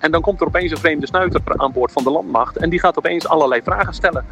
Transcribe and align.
En 0.00 0.10
dan 0.10 0.20
komt 0.20 0.40
er 0.40 0.46
opeens 0.46 0.70
een 0.70 0.78
vreemde 0.78 1.06
snuiter 1.06 1.40
aan 1.46 1.72
boord 1.72 1.92
van 1.92 2.04
de 2.04 2.10
landmacht 2.10 2.56
en 2.56 2.70
die 2.70 2.80
gaat 2.80 2.98
opeens 2.98 3.28
allerlei 3.28 3.62
vragen 3.62 3.94
stellen. 3.94 4.24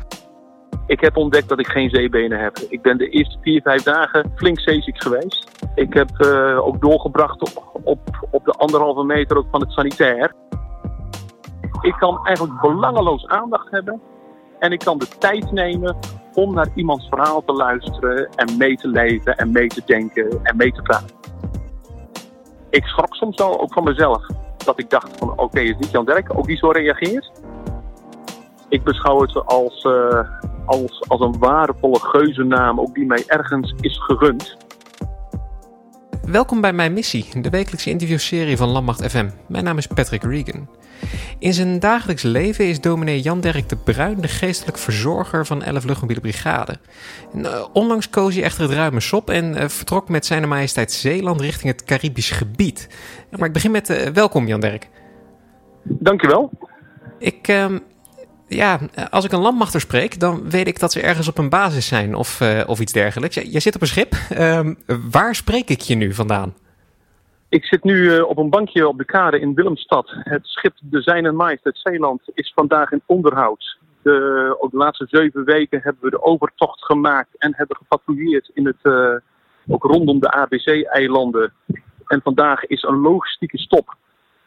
Ik 0.87 1.01
heb 1.01 1.17
ontdekt 1.17 1.49
dat 1.49 1.59
ik 1.59 1.67
geen 1.67 1.91
zeebenen 1.91 2.41
heb. 2.41 2.59
Ik 2.69 2.83
ben 2.83 2.99
de 2.99 3.09
eerste 3.09 3.39
vier, 3.41 3.63
vijf 3.63 3.83
dagen 3.83 4.33
flink 4.37 4.61
zeeziek 4.61 5.03
geweest. 5.03 5.51
Ik 5.75 5.95
heb 5.95 6.11
uh, 6.19 6.67
ook 6.67 6.81
doorgebracht 6.81 7.41
op, 7.41 7.81
op, 7.85 8.29
op 8.31 8.45
de 8.45 8.53
anderhalve 8.53 9.05
meter 9.05 9.37
ook 9.37 9.47
van 9.51 9.61
het 9.61 9.73
sanitair. 9.73 10.33
Ik 11.81 11.95
kan 11.99 12.27
eigenlijk 12.27 12.61
belangeloos 12.61 13.27
aandacht 13.27 13.71
hebben. 13.71 14.01
En 14.59 14.73
ik 14.73 14.79
kan 14.79 14.99
de 14.99 15.09
tijd 15.19 15.53
nemen 15.53 15.97
om 16.35 16.55
naar 16.55 16.69
iemands 16.75 17.09
verhaal 17.09 17.45
te 17.45 17.53
luisteren 17.53 18.29
en 18.35 18.57
mee 18.57 18.77
te 18.77 18.89
leven 18.89 19.37
en 19.37 19.53
mee 19.53 19.67
te 19.67 19.83
denken 19.87 20.41
en 20.43 20.57
mee 20.57 20.73
te 20.73 20.83
praten. 20.83 21.17
Ik 22.71 22.85
schrok 22.85 23.15
soms 23.15 23.37
wel 23.37 23.61
ook 23.61 23.73
van 23.73 23.85
mezelf. 23.85 24.27
Dat 24.65 24.79
ik 24.79 24.91
dacht 24.91 25.17
van 25.17 25.39
oké, 25.39 25.61
is 25.61 25.77
niet 25.79 25.91
Jan 25.91 26.05
Derk 26.05 26.39
ook 26.39 26.47
die 26.47 26.57
zo 26.57 26.69
reageert? 26.69 27.33
Ik 28.69 28.83
beschouw 28.83 29.21
het 29.21 29.47
als, 29.47 29.85
uh, 29.85 30.21
als, 30.65 31.09
als 31.09 31.21
een 31.21 31.39
waardevolle 31.39 31.99
geuzennaam, 31.99 32.81
ook 32.81 32.95
die 32.95 33.07
mij 33.07 33.25
ergens 33.27 33.75
is 33.81 33.99
gegund. 33.99 34.57
Welkom 36.27 36.61
bij 36.61 36.73
Mijn 36.73 36.93
Missie, 36.93 37.41
de 37.41 37.51
wekelijkse 37.51 37.91
interviewserie 37.91 38.57
van 38.57 38.69
Landmacht 38.69 39.11
FM. 39.11 39.29
Mijn 39.47 39.65
naam 39.65 39.79
is 39.79 39.87
Patrick 39.87 40.23
Regan. 40.23 40.69
In 41.39 41.55
zijn 41.55 41.79
dagelijks 41.79 42.23
leven 42.23 42.69
is 42.69 42.81
dominee 42.81 43.21
Jan 43.21 43.41
Dirk 43.41 43.69
de 43.69 43.77
Bruin 43.77 44.21
de 44.21 44.29
geestelijk 44.29 44.79
verzorger 44.79 45.47
van 45.47 45.63
11 45.63 45.85
luchtmobiele 45.85 46.21
brigade. 46.21 46.79
Eh, 47.43 47.65
onlangs 47.73 48.11
koos 48.11 48.35
hij 48.35 48.43
echter 48.43 48.63
het 48.63 48.73
ruime 48.73 49.01
sop 49.01 49.31
en 49.31 49.55
uh, 49.55 49.69
vertrok 49.69 50.09
met 50.09 50.27
zijn 50.27 50.49
majesteit 50.49 50.93
Zeeland 50.93 51.41
richting 51.41 51.73
het 51.73 51.85
Caribisch 51.85 52.31
gebied. 52.31 52.89
Maar 53.31 53.47
ik 53.47 53.53
begin 53.53 53.71
met 53.71 53.91
uh, 53.91 53.97
welkom 53.97 54.47
Jan 54.47 54.61
Dirk. 54.61 54.89
Dankjewel. 55.83 56.51
Ik, 57.19 57.49
uh, 57.49 57.67
ja, 58.55 58.79
als 59.11 59.25
ik 59.25 59.33
een 59.33 59.41
landmachter 59.41 59.81
spreek, 59.81 60.21
dan 60.21 60.51
weet 60.51 60.67
ik 60.67 60.79
dat 60.81 60.93
ze 60.93 61.01
ergens 61.01 61.29
op 61.29 61.39
een 61.39 61.49
basis 61.49 61.87
zijn 61.87 62.15
of, 62.15 62.41
uh, 62.41 62.61
of 62.67 62.81
iets 62.81 62.93
dergelijks. 62.93 63.35
Jij 63.35 63.61
zit 63.61 63.75
op 63.75 63.81
een 63.81 63.87
schip. 63.87 64.13
Uh, 64.33 64.61
waar 65.11 65.35
spreek 65.35 65.69
ik 65.69 65.81
je 65.81 65.95
nu 65.95 66.15
vandaan? 66.15 66.55
Ik 67.49 67.65
zit 67.65 67.85
nu 67.85 67.95
uh, 67.95 68.29
op 68.29 68.39
een 68.39 68.51
bankje 68.51 68.89
op 68.89 68.99
de 68.99 69.05
kade 69.05 69.41
in 69.41 69.55
Willemstad. 69.55 70.11
Het 70.15 70.47
schip 70.47 70.75
De 70.81 71.03
Zijn 71.03 71.27
en 71.27 71.37
Majesteit 71.37 71.79
Zeeland 71.79 72.21
is 72.35 72.53
vandaag 72.55 72.91
in 72.91 73.03
onderhoud. 73.07 73.79
De, 74.03 74.57
ook 74.61 74.71
de 74.71 74.77
laatste 74.77 75.07
zeven 75.09 75.45
weken 75.45 75.81
hebben 75.83 76.03
we 76.03 76.11
de 76.11 76.23
overtocht 76.23 76.85
gemaakt 76.85 77.29
en 77.39 77.55
hebben 77.57 77.77
gepatrouilleerd 77.77 78.51
in 78.55 78.67
het, 78.67 79.23
ook 79.67 79.83
rondom 79.83 80.21
de 80.21 80.31
ABC-eilanden. 80.31 81.53
En 82.07 82.21
vandaag 82.23 82.65
is 82.65 82.83
een 82.83 83.01
logistieke 83.01 83.59
stop 83.59 83.97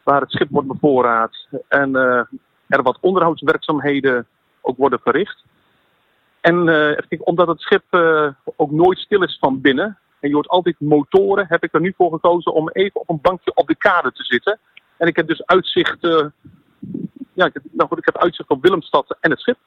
waar 0.03 0.21
het 0.21 0.31
schip 0.31 0.49
wordt 0.49 0.67
bevoorraad. 0.67 1.47
En 1.67 1.92
er 2.67 2.83
wat 2.83 2.97
onderhoudswerkzaamheden 3.01 4.27
ook 4.61 4.77
worden 4.77 4.99
verricht. 4.99 5.43
En 6.41 6.67
uh, 6.67 7.19
omdat 7.19 7.47
het 7.47 7.61
schip 7.61 7.83
uh, 7.91 8.27
ook 8.55 8.71
nooit 8.71 8.97
stil 8.97 9.23
is 9.23 9.37
van 9.39 9.61
binnen, 9.61 9.97
en 10.19 10.29
je 10.29 10.35
hoort 10.35 10.47
altijd 10.47 10.75
motoren, 10.79 11.45
heb 11.49 11.63
ik 11.63 11.73
er 11.73 11.81
nu 11.81 11.93
voor 11.97 12.11
gekozen 12.11 12.53
om 12.53 12.69
even 12.69 13.01
op 13.01 13.09
een 13.09 13.21
bankje 13.21 13.51
op 13.55 13.67
de 13.67 13.75
kade 13.75 14.11
te 14.11 14.23
zitten. 14.23 14.59
En 14.97 15.07
ik 15.07 15.15
heb 15.15 15.27
dus 15.27 15.45
uitzicht, 15.45 16.03
uh, 16.03 16.25
ja, 17.33 17.45
ik 17.45 17.53
heb, 17.53 17.63
nou 17.71 17.89
goed, 17.89 17.97
ik 17.97 18.05
heb 18.05 18.17
uitzicht 18.17 18.49
op 18.49 18.61
Willemstad 18.61 19.17
en 19.19 19.31
het 19.31 19.39
schip. 19.39 19.57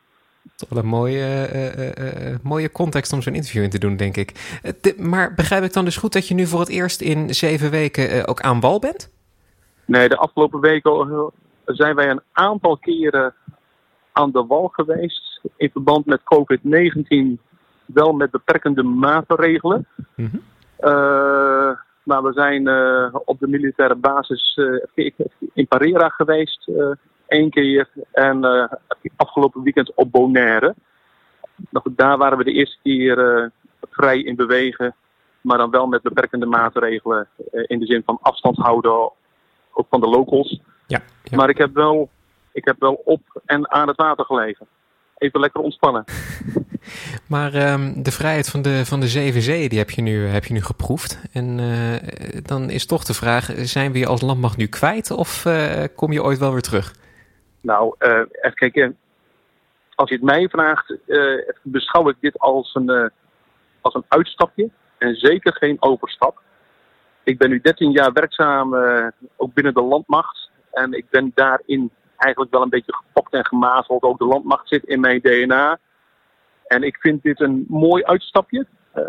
Toch 0.57 0.69
wel 0.69 0.79
een 0.79 0.89
mooie, 0.89 2.39
mooie 2.43 2.73
context 2.73 3.13
om 3.13 3.23
zo'n 3.23 3.35
interview 3.35 3.63
in 3.63 3.71
te 3.71 3.79
doen, 3.79 3.97
denk 3.97 4.17
ik. 4.17 4.59
De, 4.81 4.95
maar 4.99 5.35
begrijp 5.35 5.65
ik 5.65 5.73
dan 5.73 5.85
dus 5.85 5.97
goed 5.97 6.13
dat 6.13 6.29
je 6.29 6.35
nu 6.35 6.47
voor 6.47 6.61
het 6.61 6.69
eerst 6.69 7.01
in 7.01 7.35
zeven 7.35 7.71
weken 7.71 8.27
ook 8.27 8.41
aan 8.41 8.61
wal 8.61 8.79
bent? 8.79 9.11
Nee, 9.85 10.09
de 10.09 10.17
afgelopen 10.17 10.61
weken 10.61 11.33
zijn 11.75 11.95
wij 11.95 12.11
een 12.11 12.23
aantal 12.33 12.77
keren 12.77 13.35
aan 14.13 14.31
de 14.31 14.47
wal 14.47 14.69
geweest 14.69 15.41
in 15.57 15.71
verband 15.71 16.07
met 16.07 16.21
COVID-19, 16.21 17.39
wel 17.85 18.13
met 18.13 18.31
beperkende 18.31 18.83
maatregelen. 18.83 19.87
Mm 20.17 20.31
-hmm. 20.31 20.43
uh, 20.81 21.77
maar 22.03 22.23
we 22.23 22.33
zijn 22.33 22.69
uh, 22.69 23.15
op 23.25 23.39
de 23.39 23.49
militaire 23.49 23.95
basis 23.95 24.57
uh, 24.95 25.11
in 25.53 25.67
Parera 25.67 26.09
geweest, 26.09 26.71
één 27.27 27.51
keer, 27.51 27.89
en 28.13 28.69
afgelopen 29.17 29.63
weekend 29.63 29.95
op 29.95 30.13
Bonaire. 30.13 30.75
Nou, 31.71 31.85
daar 31.97 32.19
waren 32.19 32.39
we 32.39 32.45
de 32.45 32.53
eerste 32.53 32.79
keer 32.83 33.51
vrij 33.91 34.19
in 34.19 34.37
bewegen, 34.37 34.95
maar 35.41 35.59
dan 35.59 35.71
wel 35.71 35.87
met 35.87 36.03
beperkende 36.03 36.47
maatregelen 36.47 37.29
in 37.51 37.79
de 37.79 37.87
zin 37.87 38.03
van 38.05 38.19
afstand 38.21 38.57
houden, 38.57 38.93
ook 39.73 39.87
van 39.89 40.01
de 40.01 40.09
locals. 40.09 40.61
Ja, 40.91 41.03
ja, 41.23 41.37
Maar 41.37 41.49
ik 41.49 41.59
heb, 41.59 41.75
wel, 41.75 42.11
ik 42.53 42.65
heb 42.65 42.77
wel 42.79 43.03
op 43.05 43.21
en 43.45 43.71
aan 43.71 43.89
het 43.89 43.97
water 43.97 44.25
gelegen. 44.25 44.67
Even 45.19 45.41
lekker 45.41 45.61
ontspannen. 45.61 46.05
maar 47.35 47.73
um, 47.73 48.03
de 48.03 48.11
vrijheid 48.11 48.51
van 48.51 48.63
de, 48.63 48.87
van 48.87 49.01
de 49.01 49.09
zeven 49.09 49.43
zeeën, 49.43 49.69
die 49.69 49.79
heb 49.79 49.91
je 49.91 50.03
nu, 50.03 50.27
heb 50.27 50.45
je 50.45 50.53
nu 50.53 50.63
geproefd. 50.63 51.21
En 51.33 51.59
uh, 51.59 52.43
dan 52.43 52.71
is 52.71 52.87
toch 52.87 53.05
de 53.05 53.15
vraag, 53.15 53.51
zijn 53.57 53.93
we 53.93 53.99
je 53.99 54.07
als 54.07 54.21
landmacht 54.21 54.57
nu 54.57 54.67
kwijt 54.67 55.11
of 55.11 55.45
uh, 55.45 55.85
kom 55.97 56.13
je 56.13 56.23
ooit 56.23 56.39
wel 56.39 56.53
weer 56.53 56.63
terug? 56.63 56.95
Nou, 57.61 57.95
uh, 57.99 58.19
even 58.41 58.55
kijken. 58.55 58.97
Als 59.95 60.09
je 60.09 60.15
het 60.15 60.25
mij 60.25 60.49
vraagt, 60.49 60.95
beschouw 61.63 62.09
ik 62.09 62.17
dit 62.21 62.39
als 62.39 62.75
een, 62.75 63.11
als 63.81 63.95
een 63.95 64.05
uitstapje. 64.09 64.71
En 64.99 65.15
zeker 65.15 65.55
geen 65.55 65.77
overstap. 65.81 66.41
Ik 67.23 67.39
ben 67.39 67.51
nu 67.51 67.61
13 67.61 67.91
jaar 67.91 68.13
werkzaam, 68.13 68.75
ook 69.37 69.55
binnen 69.55 69.75
de 69.75 69.83
landmacht. 69.83 70.50
En 70.71 70.93
ik 70.93 71.11
ben 71.11 71.33
daarin 71.35 71.91
eigenlijk 72.17 72.53
wel 72.53 72.63
een 72.63 72.69
beetje 72.69 72.95
gepokt 72.95 73.33
en 73.33 73.47
gemazeld. 73.47 74.03
Ook 74.03 74.19
de 74.19 74.25
landmacht 74.25 74.69
zit 74.69 74.85
in 74.85 75.01
mijn 75.01 75.21
DNA. 75.21 75.79
En 76.67 76.83
ik 76.83 76.97
vind 76.97 77.23
dit 77.23 77.41
een 77.41 77.65
mooi 77.69 78.05
uitstapje. 78.05 78.67
Uh, 78.95 79.05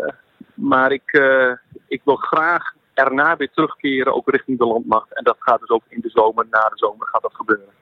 maar 0.54 0.92
ik, 0.92 1.12
uh, 1.12 1.52
ik 1.88 2.00
wil 2.04 2.16
graag 2.16 2.74
erna 2.94 3.36
weer 3.36 3.50
terugkeren, 3.50 4.14
ook 4.14 4.30
richting 4.30 4.58
de 4.58 4.66
landmacht. 4.66 5.14
En 5.14 5.24
dat 5.24 5.36
gaat 5.38 5.60
dus 5.60 5.68
ook 5.68 5.82
in 5.88 6.00
de 6.00 6.10
zomer, 6.10 6.46
na 6.50 6.68
de 6.68 6.76
zomer 6.76 7.06
gaat 7.06 7.22
dat 7.22 7.34
gebeuren. 7.34 7.81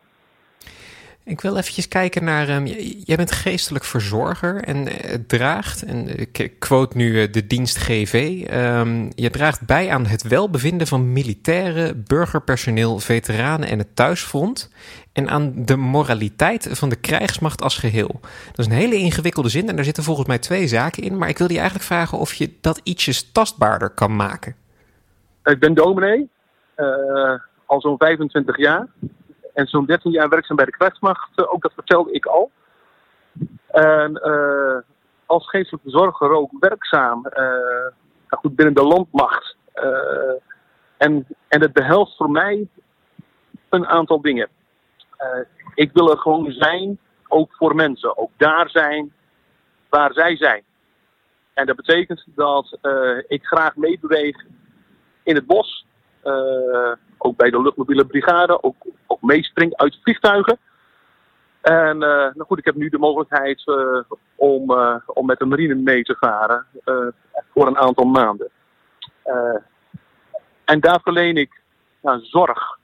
Ik 1.24 1.40
wil 1.40 1.56
eventjes 1.56 1.88
kijken 1.88 2.24
naar. 2.24 2.48
Um, 2.48 2.66
jij 3.04 3.16
bent 3.16 3.32
geestelijk 3.32 3.84
verzorger 3.84 4.64
en 4.64 4.76
uh, 4.76 5.14
draagt, 5.26 5.82
en 5.82 6.18
ik 6.18 6.52
quote 6.58 6.96
nu 6.96 7.10
uh, 7.10 7.32
de 7.32 7.46
dienst 7.46 7.78
GV. 7.78 8.44
Um, 8.52 9.10
je 9.14 9.30
draagt 9.30 9.66
bij 9.66 9.90
aan 9.90 10.06
het 10.06 10.22
welbevinden 10.22 10.86
van 10.86 11.12
militairen, 11.12 12.04
burgerpersoneel, 12.06 12.98
veteranen 12.98 13.68
en 13.68 13.78
het 13.78 13.96
thuisfront. 13.96 14.72
En 15.12 15.28
aan 15.28 15.52
de 15.56 15.76
moraliteit 15.76 16.68
van 16.70 16.88
de 16.88 16.96
krijgsmacht 16.96 17.62
als 17.62 17.78
geheel. 17.78 18.20
Dat 18.46 18.58
is 18.58 18.66
een 18.66 18.72
hele 18.72 18.96
ingewikkelde 18.96 19.48
zin 19.48 19.68
en 19.68 19.76
daar 19.76 19.84
zitten 19.84 20.02
volgens 20.02 20.26
mij 20.26 20.38
twee 20.38 20.66
zaken 20.66 21.02
in. 21.02 21.18
Maar 21.18 21.28
ik 21.28 21.38
wilde 21.38 21.52
je 21.52 21.58
eigenlijk 21.58 21.88
vragen 21.88 22.18
of 22.18 22.34
je 22.34 22.52
dat 22.60 22.80
ietsjes 22.82 23.32
tastbaarder 23.32 23.90
kan 23.90 24.16
maken. 24.16 24.54
Ik 25.44 25.58
ben 25.58 25.74
dominee, 25.74 26.28
uh, 26.76 27.32
al 27.66 27.80
zo'n 27.80 27.98
25 27.98 28.56
jaar 28.56 28.86
en 29.54 29.66
zo'n 29.66 29.86
13 29.86 30.10
jaar 30.10 30.28
werkzaam 30.28 30.56
bij 30.56 30.64
de 30.64 30.76
krijgsmacht. 30.76 31.30
Uh, 31.36 31.52
ook 31.52 31.62
dat 31.62 31.72
vertelde 31.74 32.12
ik 32.12 32.26
al. 32.26 32.50
En 33.66 34.20
uh, 34.24 34.78
als 35.26 35.48
geestelijke 35.48 35.90
verzorger 35.90 36.30
ook 36.30 36.50
werkzaam 36.60 37.26
uh, 37.38 37.86
goed, 38.28 38.56
binnen 38.56 38.74
de 38.74 38.82
landmacht. 38.82 39.56
en, 40.96 41.26
en 41.48 41.60
het 41.60 41.72
behelst 41.72 42.16
voor 42.16 42.30
mij 42.30 42.68
een 43.68 43.86
aantal 43.86 44.20
dingen. 44.20 44.48
ik 45.74 45.90
wil 45.92 46.10
er 46.10 46.18
gewoon 46.18 46.52
zijn, 46.52 46.98
ook 47.28 47.54
voor 47.54 47.74
mensen. 47.74 48.18
Ook 48.18 48.30
daar 48.36 48.70
zijn 48.70 49.12
waar 49.88 50.12
zij 50.12 50.36
zijn. 50.36 50.62
En 51.54 51.66
dat 51.66 51.76
betekent 51.76 52.24
dat 52.34 52.78
ik 53.28 53.44
graag 53.44 53.76
meebeweeg 53.76 54.44
in 55.22 55.34
het 55.34 55.46
bos. 55.46 55.86
Ook 57.22 57.36
bij 57.36 57.50
de 57.50 57.62
luchtmobiele 57.62 58.04
brigade, 58.04 58.62
ook, 58.62 58.76
ook 59.06 59.22
meespring 59.22 59.76
uit 59.76 59.98
vliegtuigen. 60.02 60.58
En 61.60 61.94
uh, 61.94 62.00
nou 62.00 62.44
goed, 62.46 62.58
ik 62.58 62.64
heb 62.64 62.74
nu 62.74 62.88
de 62.88 62.98
mogelijkheid 62.98 63.62
uh, 63.66 64.00
om, 64.34 64.70
uh, 64.70 64.96
om 65.06 65.26
met 65.26 65.38
de 65.38 65.44
marine 65.44 65.74
mee 65.74 66.02
te 66.02 66.16
varen 66.20 66.66
voor 67.52 67.66
een 67.66 67.78
aantal 67.78 68.04
maanden. 68.04 68.48
en 70.64 70.80
daar 70.80 71.00
verleen 71.02 71.36
ik 71.36 71.60
ja, 72.00 72.18
zorg 72.22 72.78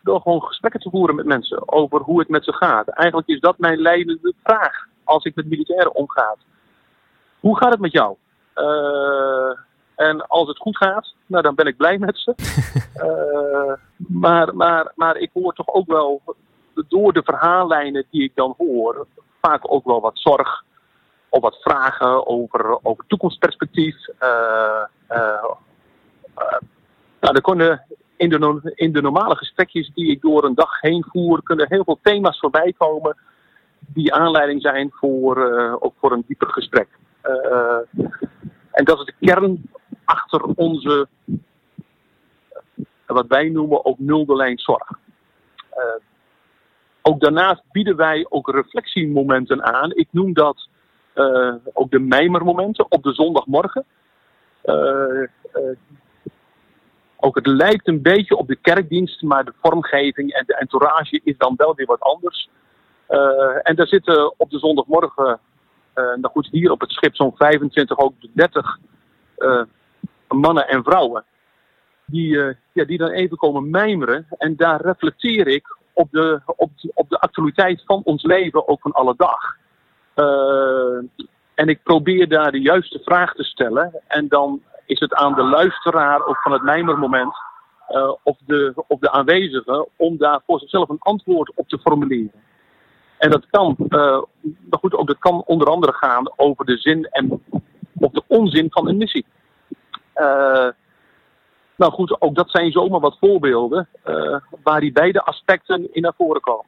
door 0.00 0.20
gewoon 0.20 0.42
gesprekken 0.42 0.80
te 0.80 0.90
voeren 0.90 1.14
met 1.14 1.26
mensen 1.26 1.72
over 1.72 2.00
hoe 2.00 2.18
het 2.18 2.28
met 2.28 2.44
ze 2.44 2.52
gaat. 2.52 2.88
Eigenlijk 2.88 3.28
is 3.28 3.40
dat 3.40 3.58
mijn 3.58 3.78
leidende 3.78 4.34
vraag 4.42 4.86
als 5.04 5.24
ik 5.24 5.34
met 5.34 5.46
militairen 5.46 5.94
omga. 5.94 6.36
Hoe 7.40 7.56
gaat 7.56 7.70
het 7.70 7.80
met 7.80 7.92
jou? 7.92 8.16
En 9.96 10.26
als 10.26 10.48
het 10.48 10.58
goed 10.58 10.76
gaat, 10.76 11.14
nou, 11.26 11.42
dan 11.42 11.54
ben 11.54 11.66
ik 11.66 11.76
blij 11.76 11.98
met 11.98 12.18
ze. 12.18 12.34
uh, 12.96 13.72
maar, 14.22 14.56
maar, 14.56 14.92
maar 14.94 15.16
ik 15.16 15.30
hoor 15.32 15.54
toch 15.54 15.68
ook 15.68 15.86
wel, 15.86 16.22
door 16.88 17.12
de 17.12 17.22
verhaallijnen 17.22 18.04
die 18.10 18.22
ik 18.22 18.32
dan 18.34 18.54
hoor, 18.56 19.06
vaak 19.40 19.72
ook 19.72 19.84
wel 19.84 20.00
wat 20.00 20.18
zorg 20.18 20.64
of 21.28 21.40
wat 21.40 21.56
vragen 21.60 22.26
over, 22.26 22.78
over 22.82 23.04
toekomstperspectief. 23.06 23.96
Uh, 24.22 24.84
uh, 25.10 25.52
nou, 27.20 27.34
er 27.34 27.40
kunnen 27.40 27.86
in 28.16 28.28
de, 28.28 28.72
in 28.74 28.92
de 28.92 29.02
normale 29.02 29.36
gesprekjes 29.36 29.90
die 29.94 30.10
ik 30.10 30.20
door 30.20 30.44
een 30.44 30.54
dag 30.54 30.80
heen 30.80 31.04
voer, 31.10 31.42
kunnen 31.42 31.66
heel 31.68 31.84
veel 31.84 31.98
thema's 32.02 32.38
voorbij 32.38 32.74
komen 32.78 33.16
die 33.78 34.14
aanleiding 34.14 34.62
zijn 34.62 34.90
voor, 34.92 35.36
ook 35.80 35.94
voor 36.00 36.12
een 36.12 36.24
dieper 36.26 36.48
gesprek. 36.48 36.88
en 38.70 38.84
dat 38.84 38.98
is 38.98 39.04
de 39.04 39.14
kern 39.20 39.70
achter 40.06 40.42
onze, 40.42 41.08
wat 43.06 43.26
wij 43.26 43.48
noemen 43.48 43.84
ook 43.84 43.98
nulde 43.98 44.36
lijn 44.36 44.58
zorg. 44.58 44.88
ook 47.02 47.20
daarnaast 47.20 47.62
bieden 47.72 47.96
wij 47.96 48.26
ook 48.28 48.50
reflectiemomenten 48.50 49.64
aan. 49.64 49.90
Ik 49.92 50.08
noem 50.10 50.32
dat 50.32 50.68
ook 51.72 51.90
de 51.90 51.98
mijmermomenten 51.98 52.90
op 52.90 53.02
de 53.02 53.12
zondagmorgen. 53.12 53.84
Ook 57.16 57.34
het 57.34 57.46
lijkt 57.46 57.88
een 57.88 58.02
beetje 58.02 58.36
op 58.36 58.48
de 58.48 58.56
kerkdienst, 58.56 59.22
maar 59.22 59.44
de 59.44 59.52
vormgeving 59.62 60.32
en 60.32 60.44
de 60.46 60.56
entourage 60.56 61.20
is 61.24 61.36
dan 61.36 61.54
wel 61.56 61.74
weer 61.74 61.86
wat 61.86 62.00
anders. 62.00 62.48
En 63.62 63.76
daar 63.76 63.86
zitten 63.86 64.34
op 64.36 64.50
de 64.50 64.58
zondagmorgen, 64.58 65.38
nou 65.94 66.28
goed, 66.28 66.48
hier 66.50 66.70
op 66.70 66.80
het 66.80 66.90
schip 66.90 67.14
zo'n 67.16 67.36
25, 67.36 67.98
ook 67.98 68.14
30 68.32 68.78
uh, 69.38 69.62
mannen 70.28 70.68
en 70.68 70.82
vrouwen. 70.82 71.24
Die, 72.04 72.56
ja, 72.72 72.84
die 72.84 72.98
dan 72.98 73.10
even 73.10 73.36
komen 73.36 73.70
mijmeren. 73.70 74.26
En 74.38 74.56
daar 74.56 74.80
reflecteer 74.80 75.46
ik 75.46 75.76
op 75.92 76.08
de, 76.10 76.40
op, 76.56 76.70
op 76.94 77.08
de 77.08 77.18
actualiteit 77.18 77.82
van 77.86 78.00
ons 78.04 78.22
leven, 78.22 78.68
ook 78.68 78.80
van 78.80 78.92
alle 78.92 79.14
dag. 79.16 79.56
en 81.54 81.68
ik 81.68 81.82
probeer 81.82 82.28
daar 82.28 82.52
de 82.52 82.60
juiste 82.60 83.00
vraag 83.04 83.34
te 83.34 83.44
stellen. 83.44 84.00
En 84.06 84.28
dan 84.28 84.62
is 84.86 85.00
het 85.00 85.14
aan 85.14 85.34
de 85.34 85.42
luisteraar 85.42 86.26
ook 86.26 86.42
van 86.42 86.52
het 86.52 86.62
mijmermoment 86.62 87.34
uh, 87.90 88.12
of, 88.22 88.36
de, 88.46 88.72
of 88.88 88.98
de 88.98 89.10
aanwezige 89.10 89.88
om 89.96 90.16
daar 90.16 90.40
voor 90.46 90.58
zichzelf 90.58 90.88
een 90.88 90.98
antwoord 90.98 91.52
op 91.54 91.68
te 91.68 91.78
formuleren. 91.78 92.42
En 93.18 93.30
dat 93.30 93.46
kan, 93.50 93.76
uh, 93.88 94.22
goed, 94.70 94.94
ook 94.94 95.06
dat 95.06 95.18
kan 95.18 95.42
onder 95.46 95.68
andere 95.68 95.92
gaan 95.92 96.32
over 96.36 96.64
de 96.64 96.76
zin 96.76 97.04
en 97.04 97.42
of 97.98 98.12
de 98.12 98.22
onzin 98.26 98.66
van 98.70 98.88
een 98.88 98.96
missie. 98.96 99.24
Uh, 100.16 100.68
nou 101.76 101.92
goed, 101.92 102.20
ook 102.20 102.34
dat 102.34 102.50
zijn 102.50 102.70
zomaar 102.70 103.00
wat 103.00 103.16
voorbeelden 103.20 103.88
waar 104.62 104.80
die 104.80 104.92
beide 104.92 105.22
aspecten 105.22 105.94
in 105.94 106.02
naar 106.02 106.14
voren 106.16 106.40
komen. 106.40 106.64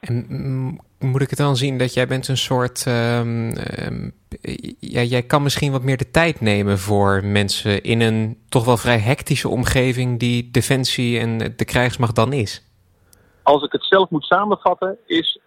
En 0.00 0.80
moet 0.98 1.22
ik 1.22 1.30
het 1.30 1.38
dan 1.38 1.56
zien 1.56 1.78
dat 1.78 1.94
jij 1.94 2.06
bent 2.06 2.28
een 2.28 2.36
soort. 2.36 2.84
Um, 2.86 3.52
um, 3.86 4.12
ja, 4.80 5.02
jij 5.02 5.22
kan 5.22 5.42
misschien 5.42 5.72
wat 5.72 5.82
meer 5.82 5.96
de 5.96 6.10
tijd 6.10 6.40
nemen 6.40 6.78
voor 6.78 7.24
mensen 7.24 7.82
in 7.82 8.00
een 8.00 8.38
toch 8.48 8.64
wel 8.64 8.76
vrij 8.76 8.98
hectische 8.98 9.48
omgeving 9.48 10.18
die 10.18 10.50
defensie 10.50 11.18
en 11.18 11.38
de 11.38 11.64
krijgsmacht 11.64 12.14
dan 12.14 12.32
is? 12.32 12.62
Als 13.42 13.62
ik 13.62 13.72
het 13.72 13.84
zelf 13.84 14.10
moet 14.10 14.24
samenvatten, 14.24 14.98
is 15.06 15.40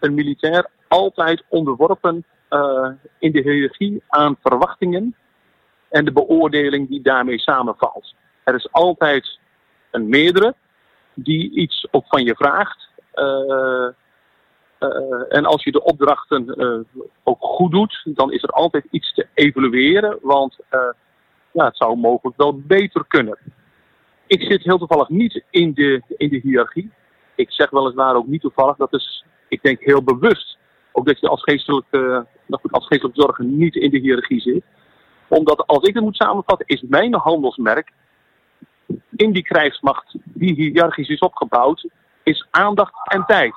een 0.00 0.14
militair 0.14 0.70
altijd 0.88 1.44
onderworpen 1.48 2.24
uh, 2.50 2.88
in 3.18 3.32
de 3.32 3.40
hiërarchie 3.40 4.02
aan 4.08 4.36
verwachtingen 4.42 5.14
en 5.94 6.04
de 6.04 6.12
beoordeling 6.12 6.88
die 6.88 7.02
daarmee 7.02 7.38
samenvalt. 7.38 8.14
Er 8.44 8.54
is 8.54 8.72
altijd 8.72 9.38
een 9.90 10.08
meerdere 10.08 10.54
die 11.14 11.50
iets 11.50 11.86
ook 11.90 12.04
van 12.06 12.24
je 12.24 12.34
vraagt. 12.34 12.88
Uh, 13.14 13.88
uh, 14.80 15.24
en 15.28 15.44
als 15.44 15.64
je 15.64 15.72
de 15.72 15.82
opdrachten 15.82 16.54
uh, 16.56 17.02
ook 17.22 17.40
goed 17.40 17.72
doet, 17.72 18.02
dan 18.04 18.32
is 18.32 18.42
er 18.42 18.48
altijd 18.48 18.86
iets 18.90 19.14
te 19.14 19.26
evalueren, 19.34 20.18
want 20.22 20.56
ja, 21.52 21.64
het 21.64 21.76
zou 21.76 21.96
mogelijk 21.96 22.36
wel 22.36 22.60
beter 22.60 23.04
kunnen. 23.08 23.38
Ik 24.26 24.42
zit 24.42 24.62
heel 24.62 24.78
toevallig 24.78 25.08
niet 25.08 25.42
in 25.50 25.74
de, 25.74 26.02
in 26.16 26.28
de 26.28 26.40
hiërarchie. 26.42 26.90
Ik 27.34 27.50
zeg 27.50 27.70
weliswaar 27.70 28.14
ook 28.14 28.26
niet 28.26 28.40
toevallig, 28.40 28.76
dat 28.76 28.92
is, 28.92 29.24
ik 29.48 29.62
denk 29.62 29.80
heel 29.80 30.02
bewust, 30.02 30.58
ook 30.92 31.06
dat 31.06 31.20
je 31.20 31.28
als 31.28 31.42
geestelijke, 31.42 32.26
als 32.70 32.86
geestelijke 32.86 33.20
zorger 33.20 33.44
niet 33.44 33.76
in 33.76 33.90
de 33.90 33.98
hiërarchie 33.98 34.40
zit. 34.40 34.64
Omdat 35.34 35.66
als 35.66 35.82
ik 35.82 35.94
het 35.94 36.04
moet 36.04 36.16
samenvatten, 36.16 36.66
is 36.66 36.84
mijn 36.88 37.14
handelsmerk 37.14 37.92
in 39.16 39.32
die 39.32 39.42
krijgsmacht 39.42 40.16
die 40.24 40.54
hiërarchisch 40.54 41.08
is 41.08 41.18
opgebouwd, 41.18 41.88
is 42.22 42.46
aandacht 42.50 42.92
en 43.04 43.24
tijd. 43.26 43.54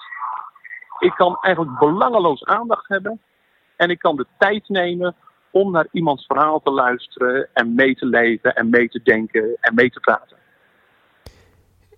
Ik 0.99 1.11
kan 1.11 1.37
eigenlijk 1.41 1.79
belangeloos 1.79 2.45
aandacht 2.45 2.87
hebben 2.87 3.21
en 3.75 3.89
ik 3.89 3.99
kan 3.99 4.15
de 4.15 4.25
tijd 4.37 4.69
nemen 4.69 5.15
om 5.51 5.71
naar 5.71 5.87
iemands 5.91 6.25
verhaal 6.25 6.61
te 6.61 6.71
luisteren 6.71 7.47
en 7.53 7.75
mee 7.75 7.95
te 7.95 8.05
leven 8.05 8.55
en 8.55 8.69
mee 8.69 8.89
te 8.89 8.99
denken 9.03 9.57
en 9.59 9.75
mee 9.75 9.89
te 9.89 9.99
praten. 9.99 10.37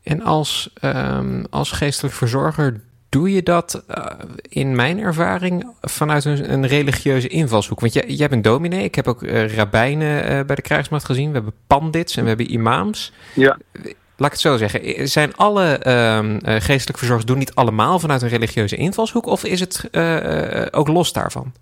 En 0.04 0.22
als, 0.22 0.74
um, 0.84 1.46
als 1.50 1.72
geestelijk 1.72 2.16
verzorger 2.16 2.82
doe 3.10 3.34
je 3.34 3.44
dat 3.44 3.84
uh, 3.90 4.06
in 4.42 4.76
mijn 4.76 5.00
ervaring 5.00 5.74
vanuit 5.82 6.26
een, 6.26 6.52
een, 6.52 6.68
religieuze 6.68 7.28
invalshoek? 7.28 7.80
Want 7.80 7.94
jij, 7.94 8.06
jij 8.08 8.30
bent 8.30 8.44
dominee, 8.44 8.84
ik 8.84 8.96
heb 8.96 9.08
ook 9.08 9.22
uh, 9.22 9.56
rabbijnen 9.56 10.24
uh, 10.24 10.46
bij 10.46 10.56
de 10.56 10.62
krijgsmacht 10.62 11.06
gezien. 11.06 11.28
We 11.28 11.34
hebben 11.34 11.54
pandits 11.68 12.16
en 12.16 12.22
we 12.22 12.28
hebben 12.28 12.52
imams. 12.54 13.14
Ja 13.34 13.58
laat 14.20 14.28
ik 14.28 14.38
het 14.38 14.52
zo 14.52 14.58
zeggen. 14.58 15.08
Zijn 15.08 15.36
alle 15.36 15.80
uh, 15.88 16.20
geestelijke 16.42 16.98
verzorgers 16.98 17.26
doen 17.26 17.38
niet 17.38 17.56
allemaal 17.56 18.00
vanuit 18.00 18.22
een 18.22 18.30
religieuze 18.30 18.76
invalshoek? 18.76 19.26
Of 19.26 19.44
is 19.44 19.60
het 19.60 19.90
ook 20.74 20.88
los 20.88 21.14
daarvan? 21.14 21.54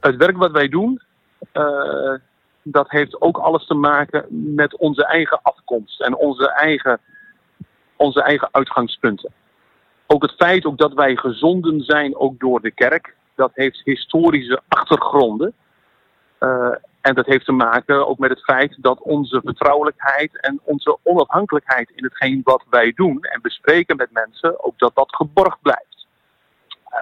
Het 0.00 0.16
werk 0.16 0.36
wat 0.36 0.50
wij 0.50 0.68
doen, 0.68 1.02
dat 2.62 2.90
heeft 2.90 3.20
ook 3.20 3.38
alles 3.38 3.66
te 3.66 3.74
maken 3.74 4.26
met 4.54 4.76
onze 4.76 5.04
eigen 5.06 5.40
afkomst 5.42 6.00
en 6.00 6.16
onze 6.16 6.50
eigen, 6.50 7.00
onze 7.96 8.22
eigen 8.22 8.48
uitgangspunten. 8.50 9.32
Ook 10.10 10.22
het 10.22 10.34
feit 10.36 10.64
ook 10.64 10.78
dat 10.78 10.92
wij 10.92 11.16
gezonden 11.16 11.80
zijn, 11.80 12.16
ook 12.16 12.38
door 12.38 12.60
de 12.60 12.70
kerk, 12.70 13.14
dat 13.34 13.50
heeft 13.54 13.80
historische 13.84 14.60
achtergronden. 14.68 15.52
Uh, 16.40 16.74
en 17.00 17.14
dat 17.14 17.26
heeft 17.26 17.44
te 17.44 17.52
maken 17.52 18.06
ook 18.06 18.18
met 18.18 18.30
het 18.30 18.42
feit 18.42 18.76
dat 18.80 19.00
onze 19.00 19.40
vertrouwelijkheid 19.44 20.40
en 20.40 20.60
onze 20.64 20.98
onafhankelijkheid 21.02 21.90
in 21.90 22.04
hetgeen 22.04 22.40
wat 22.44 22.64
wij 22.70 22.92
doen 22.94 23.22
en 23.22 23.40
bespreken 23.40 23.96
met 23.96 24.12
mensen, 24.12 24.64
ook 24.64 24.78
dat 24.78 24.94
dat 24.94 25.16
geborgd 25.16 25.58
blijft. 25.62 26.06
Uh, 26.92 26.98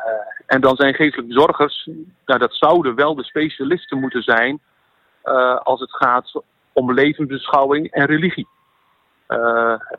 en 0.46 0.60
dan 0.60 0.76
zijn 0.76 0.94
geestelijke 0.94 1.32
zorgers, 1.32 1.88
nou, 2.24 2.38
dat 2.38 2.54
zouden 2.54 2.94
wel 2.94 3.14
de 3.14 3.24
specialisten 3.24 4.00
moeten 4.00 4.22
zijn 4.22 4.60
uh, 5.24 5.56
als 5.56 5.80
het 5.80 5.94
gaat 5.94 6.42
om 6.72 6.92
levensbeschouwing 6.92 7.90
en 7.90 8.06
religie. 8.06 8.48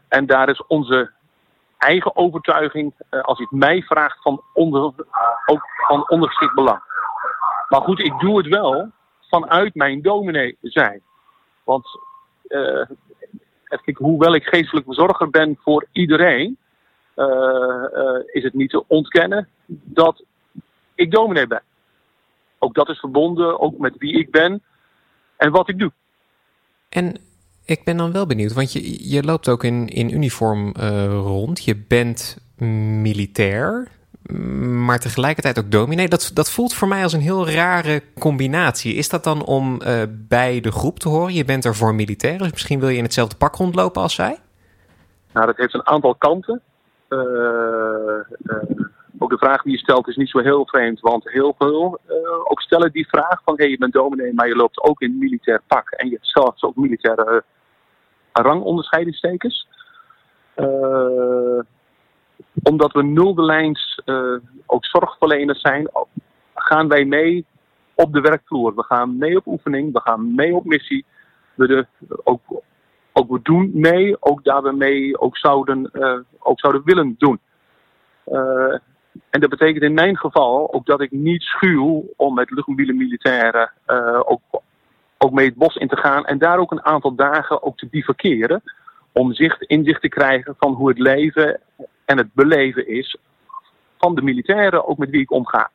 En 0.07 0.25
daar 0.25 0.49
is 0.49 0.65
onze 0.67 1.11
eigen 1.77 2.15
overtuiging, 2.15 2.93
als 3.09 3.37
je 3.37 3.43
het 3.43 3.59
mij 3.59 3.81
vraagt, 3.81 4.21
van 4.21 4.41
onder, 4.53 4.81
ook 5.45 5.67
van 5.87 6.09
ondergeschikt 6.09 6.55
belang. 6.55 6.81
Maar 7.69 7.81
goed, 7.81 7.99
ik 7.99 8.19
doe 8.19 8.37
het 8.37 8.47
wel 8.47 8.91
vanuit 9.29 9.75
mijn 9.75 10.01
dominee 10.01 10.57
zijn. 10.61 11.01
Want 11.63 11.87
uh, 12.47 12.85
hoewel 13.93 14.35
ik 14.35 14.43
geestelijk 14.43 14.85
verzorger 14.85 15.29
ben 15.29 15.57
voor 15.61 15.85
iedereen, 15.91 16.57
uh, 17.15 17.85
is 18.25 18.43
het 18.43 18.53
niet 18.53 18.69
te 18.69 18.83
ontkennen 18.87 19.49
dat 19.65 20.23
ik 20.95 21.11
dominee 21.11 21.47
ben. 21.47 21.61
Ook 22.59 22.73
dat 22.73 22.89
is 22.89 22.99
verbonden 22.99 23.59
ook 23.59 23.77
met 23.77 23.97
wie 23.97 24.19
ik 24.19 24.31
ben 24.31 24.63
en 25.37 25.51
wat 25.51 25.69
ik 25.69 25.79
doe. 25.79 25.91
En 26.89 27.17
ik 27.67 27.83
ben 27.83 27.97
dan 27.97 28.11
wel 28.11 28.25
benieuwd, 28.25 28.53
want 28.53 28.73
je, 28.73 29.09
je 29.09 29.23
loopt 29.23 29.49
ook 29.49 29.63
in, 29.63 29.87
in 29.87 30.13
uniform 30.13 30.71
rond. 31.07 31.63
Je 31.63 31.75
bent 31.75 32.37
militair 33.01 33.87
maar 34.85 34.99
tegelijkertijd 34.99 35.59
ook 35.59 35.71
dominee. 35.71 36.07
Dat, 36.07 36.31
dat 36.33 36.51
voelt 36.51 36.73
voor 36.73 36.87
mij 36.87 37.03
als 37.03 37.13
een 37.13 37.21
heel 37.21 37.49
rare 37.49 38.03
combinatie. 38.19 38.93
Is 38.93 39.09
dat 39.09 39.23
dan 39.23 39.45
om 39.45 39.81
uh, 39.81 40.01
bij 40.09 40.59
de 40.59 40.71
groep 40.71 40.99
te 40.99 41.09
horen? 41.09 41.33
Je 41.33 41.45
bent 41.45 41.65
er 41.65 41.75
voor 41.75 41.95
militair, 41.95 42.37
dus 42.37 42.51
misschien 42.51 42.79
wil 42.79 42.89
je 42.89 42.97
in 42.97 43.03
hetzelfde 43.03 43.35
pak 43.35 43.55
rondlopen 43.55 44.01
als 44.01 44.15
zij? 44.15 44.39
Nou, 45.33 45.45
dat 45.45 45.57
heeft 45.57 45.73
een 45.73 45.87
aantal 45.87 46.15
kanten. 46.15 46.61
Uh, 47.09 47.19
ook 49.17 49.29
de 49.29 49.37
vraag 49.37 49.61
die 49.61 49.71
je 49.71 49.77
stelt 49.77 50.07
is 50.07 50.15
niet 50.15 50.29
zo 50.29 50.39
heel 50.39 50.65
vreemd, 50.65 50.99
want 50.99 51.29
heel 51.29 51.55
veel 51.57 51.99
ook 52.43 52.61
stellen 52.61 52.91
die 52.91 53.07
vraag 53.07 53.41
van 53.43 53.53
hey, 53.57 53.69
je 53.69 53.77
bent 53.77 53.93
dominee, 53.93 54.33
maar 54.33 54.47
je 54.47 54.55
loopt 54.55 54.83
ook 54.83 55.01
in 55.01 55.17
militair 55.17 55.61
pak. 55.67 55.89
En 55.89 56.09
je 56.09 56.19
hebt 56.19 56.63
ook 56.63 56.75
militaire 56.75 57.43
rangonderscheidingstekens 58.31 59.67
omdat 62.63 62.91
we 62.91 63.03
nulde 63.03 63.41
lijns 63.41 64.01
ook 64.65 64.85
zorgverleners 64.85 65.61
zijn, 65.61 65.89
gaan 66.55 66.87
wij 66.87 67.05
mee 67.05 67.45
op 67.95 68.13
de 68.13 68.21
werkvloer. 68.21 68.75
We 68.75 68.83
gaan 68.83 69.17
mee 69.17 69.37
op 69.37 69.47
oefening, 69.47 69.93
we 69.93 70.01
gaan 70.01 70.35
mee 70.35 70.55
op 70.55 70.65
missie. 70.65 71.05
We, 71.55 71.67
de, 71.67 71.85
ook, 72.23 72.41
ook 73.13 73.29
we 73.29 73.39
doen 73.43 73.71
mee, 73.73 74.15
ook 74.19 74.43
daar 74.43 74.61
we 74.63 74.71
mee 74.71 75.19
ook 75.19 75.37
zouden, 75.37 75.91
ook 76.39 76.59
zouden 76.59 76.81
willen 76.85 77.15
doen. 77.17 77.39
En 79.29 79.39
dat 79.39 79.49
betekent 79.49 79.83
in 79.83 79.93
mijn 79.93 80.17
geval 80.17 80.73
ook 80.73 80.85
dat 80.85 81.01
ik 81.01 81.11
niet 81.11 81.41
schuw 81.41 82.05
om 82.15 82.33
met 82.33 82.51
luchtmobiele 82.51 82.93
militairen 82.93 83.71
ook, 84.25 84.41
ook 85.17 85.31
mee 85.31 85.45
het 85.45 85.55
bos 85.55 85.75
in 85.75 85.87
te 85.87 85.97
gaan 85.97 86.25
en 86.25 86.37
daar 86.37 86.57
ook 86.57 86.71
een 86.71 86.85
aantal 86.85 87.15
dagen 87.15 87.63
ook 87.63 87.77
te 87.77 87.87
bivakeren 87.87 88.61
om 89.11 89.33
zicht, 89.33 89.61
inzicht 89.61 90.01
te 90.01 90.09
krijgen 90.09 90.55
van 90.59 90.73
hoe 90.73 90.89
het 90.89 90.99
leven 90.99 91.59
en 92.05 92.17
het 92.17 92.33
beleven 92.33 92.87
is 92.87 93.17
van 93.97 94.15
de 94.15 94.21
militairen, 94.21 94.87
ook 94.87 94.97
met 94.97 95.09
wie 95.09 95.21
ik 95.21 95.31
omga. 95.31 95.69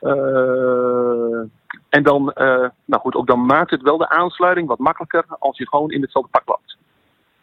Uh, 0.00 1.40
en 1.88 2.02
dan, 2.02 2.32
uh, 2.34 2.68
nou 2.84 3.00
goed, 3.00 3.14
ook 3.14 3.26
dan 3.26 3.46
maakt 3.46 3.70
het 3.70 3.82
wel 3.82 3.98
de 3.98 4.08
aansluiting 4.08 4.68
wat 4.68 4.78
makkelijker 4.78 5.24
als 5.38 5.58
je 5.58 5.68
gewoon 5.68 5.90
in 5.90 6.02
hetzelfde 6.02 6.30
pak 6.30 6.48
loopt. 6.48 6.76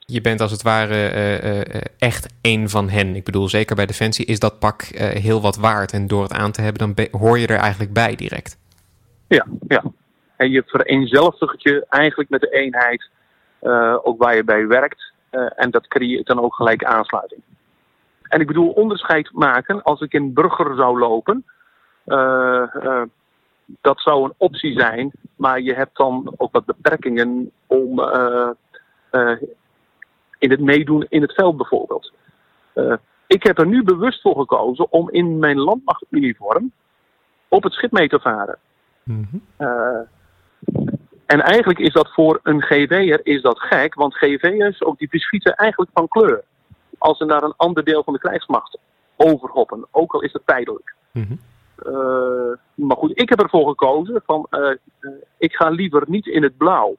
Je 0.06 0.22
bent 0.22 0.42
als 0.42 0.52
het 0.52 0.62
ware 0.62 1.14
uh, 1.14 1.82
echt 1.98 2.34
één 2.42 2.70
van 2.70 2.90
hen. 2.90 3.16
Ik 3.16 3.24
bedoel, 3.24 3.50
zeker 3.50 3.76
bij 3.76 3.86
Defensie 3.86 4.26
is 4.26 4.40
dat 4.40 4.60
pak 4.60 4.82
heel 4.98 5.42
wat 5.42 5.58
waard. 5.58 5.94
En 5.94 6.08
door 6.08 6.24
het 6.24 6.34
aan 6.34 6.52
te 6.52 6.62
hebben, 6.62 6.94
dan 6.96 7.08
hoor 7.12 7.40
je 7.40 7.48
er 7.48 7.58
eigenlijk 7.58 7.94
bij 7.94 8.16
direct. 8.16 8.58
Ja, 9.28 9.46
ja. 9.68 9.84
En 10.36 10.52
je 10.52 10.64
vereenzelvigt 10.66 11.62
je 11.62 11.86
eigenlijk 11.90 12.30
met 12.30 12.42
de 12.42 12.50
eenheid, 12.50 13.10
ook 14.04 14.24
waar 14.24 14.36
je 14.36 14.44
bij 14.44 14.68
werkt. 14.68 15.12
en 15.56 15.72
dat 15.72 15.88
creëert 15.88 16.28
dan 16.28 16.42
ook 16.42 16.56
gelijk 16.56 16.84
aansluiting. 16.84 17.42
En 18.24 18.42
ik 18.42 18.48
bedoel, 18.48 18.70
onderscheid 18.70 19.30
maken 19.34 19.84
als 19.84 20.02
ik 20.02 20.14
in 20.14 20.34
Brugger 20.34 20.76
zou 20.76 21.00
lopen 21.00 21.46
dat 23.82 24.00
zou 24.02 24.24
een 24.24 24.34
optie 24.38 24.80
zijn, 24.80 25.12
maar 25.36 25.62
je 25.62 25.74
hebt 25.74 25.98
dan 25.98 26.34
ook 26.38 26.52
wat 26.52 26.66
beperkingen 26.66 27.52
om 27.68 28.00
in 30.44 30.52
het 30.52 30.60
meedoen 30.60 31.06
in 31.10 31.22
het 31.22 31.34
veld 31.34 31.58
bijvoorbeeld. 31.58 32.14
ik 33.28 33.44
heb 33.44 33.60
er 33.60 33.68
nu 33.68 33.84
bewust 33.84 34.22
voor 34.22 34.36
gekozen 34.36 34.92
om 34.92 35.10
in 35.10 35.40
mijn 35.40 35.58
landmachtuniform 35.58 36.72
op 37.48 37.64
het 37.64 37.74
schip 37.74 37.92
mee 37.92 38.08
te 38.08 38.20
varen. 38.20 38.58
Mm 39.04 39.28
-hmm. 39.30 39.42
en 41.26 41.42
eigenlijk 41.42 41.80
is 41.80 41.94
dat 41.94 42.14
voor 42.14 42.40
een 42.44 42.62
GV'er 42.62 43.20
is 43.24 43.42
dat 43.42 43.60
gek, 43.60 43.94
want 43.94 44.16
GV'ers, 44.16 44.84
ook 44.84 44.98
die 44.98 45.08
beschieten 45.12 45.56
eigenlijk 45.56 45.92
van 45.94 46.08
kleur. 46.08 46.44
Als 46.98 47.18
ze 47.18 47.26
naar 47.26 47.44
een 47.44 47.54
ander 47.58 47.84
deel 47.84 48.04
van 48.04 48.14
de 48.14 48.20
krijgsmacht 48.20 48.78
overhoppen, 49.16 49.86
ook 49.92 50.14
al 50.14 50.22
is 50.22 50.34
het 50.34 50.46
tijdelijk. 50.46 50.96
Mm 51.12 51.24
-hmm. 51.24 51.40
Uh, 51.86 52.56
maar 52.74 52.98
goed, 52.98 53.20
ik 53.20 53.30
heb 53.30 53.42
ervoor 53.42 53.68
gekozen 53.68 54.22
van 54.26 54.48
ik 55.38 55.56
ga 55.56 55.70
liever 55.70 56.04
niet 56.08 56.28
in 56.28 56.44
het 56.44 56.58
blauw. 56.58 56.96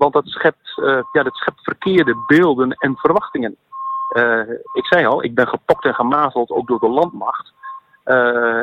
Want 0.00 0.12
dat 0.12 0.26
schept, 0.26 0.72
ja, 1.12 1.22
dat 1.22 1.34
schept 1.34 1.62
verkeerde 1.62 2.24
beelden 2.26 2.70
en 2.70 2.96
verwachtingen. 2.96 3.56
ik 4.72 4.86
zei 4.86 5.06
al, 5.06 5.24
ik 5.24 5.34
ben 5.34 5.48
gepokt 5.48 5.84
en 5.84 5.94
gemazeld 5.94 6.50
ook 6.50 6.66
door 6.66 6.78
de 6.78 6.88
landmacht. 6.88 7.52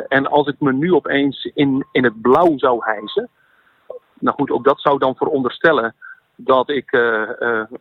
en 0.08 0.26
als 0.26 0.46
ik 0.46 0.60
me 0.60 0.72
nu 0.72 0.94
opeens 0.94 1.50
in, 1.54 1.86
in 1.92 2.04
het 2.04 2.20
blauw 2.20 2.58
zou 2.58 2.84
hijsen. 2.84 3.28
Nou 4.18 4.36
goed, 4.36 4.50
ook 4.50 4.64
dat 4.64 4.80
zou 4.80 4.98
dan 4.98 5.14
veronderstellen 5.16 5.94
dat 6.36 6.68
ik 6.68 6.98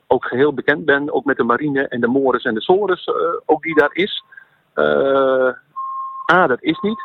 ook 0.08 0.26
geheel 0.26 0.54
bekend 0.54 0.86
ben, 0.86 1.14
ook 1.14 1.26
met 1.26 1.38
de 1.38 1.44
marine 1.44 1.88
en 1.88 2.02
de 2.02 2.08
mores 2.08 2.44
en 2.44 2.54
de 2.54 2.62
sores, 2.62 3.10
ook 3.46 3.62
die 3.62 3.76
daar 3.76 3.94
is. 3.94 4.24
A, 6.32 6.48
dat 6.48 6.62
is 6.62 6.80
niet. 6.80 7.00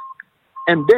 En 0.65 0.85
B, 0.85 0.91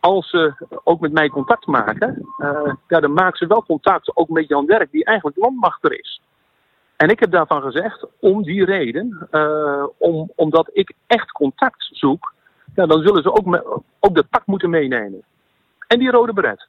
als 0.00 0.30
ze 0.30 0.66
ook 0.84 1.00
met 1.00 1.12
mij 1.12 1.28
contact 1.28 1.66
maken, 1.66 2.26
uh, 2.38 2.72
ja, 2.88 3.00
dan 3.00 3.12
maken 3.12 3.38
ze 3.38 3.46
wel 3.46 3.62
contact 3.62 4.16
ook 4.16 4.28
met 4.28 4.48
Jan 4.48 4.66
Werk, 4.66 4.90
die 4.90 5.04
eigenlijk 5.04 5.36
landmachter 5.36 5.98
is. 5.98 6.20
En 6.96 7.08
ik 7.08 7.20
heb 7.20 7.30
daarvan 7.30 7.62
gezegd, 7.62 8.06
om 8.20 8.42
die 8.42 8.64
reden, 8.64 9.28
uh, 9.30 9.84
om, 9.98 10.30
omdat 10.34 10.70
ik 10.72 10.92
echt 11.06 11.32
contact 11.32 11.88
zoek, 11.92 12.34
ja, 12.74 12.86
dan 12.86 13.02
zullen 13.02 13.22
ze 13.22 13.32
ook, 13.32 13.44
me, 13.44 13.80
ook 14.00 14.14
dat 14.14 14.28
pak 14.28 14.46
moeten 14.46 14.70
meenemen. 14.70 15.22
En 15.86 15.98
die 15.98 16.10
rode 16.10 16.32
beret. 16.32 16.68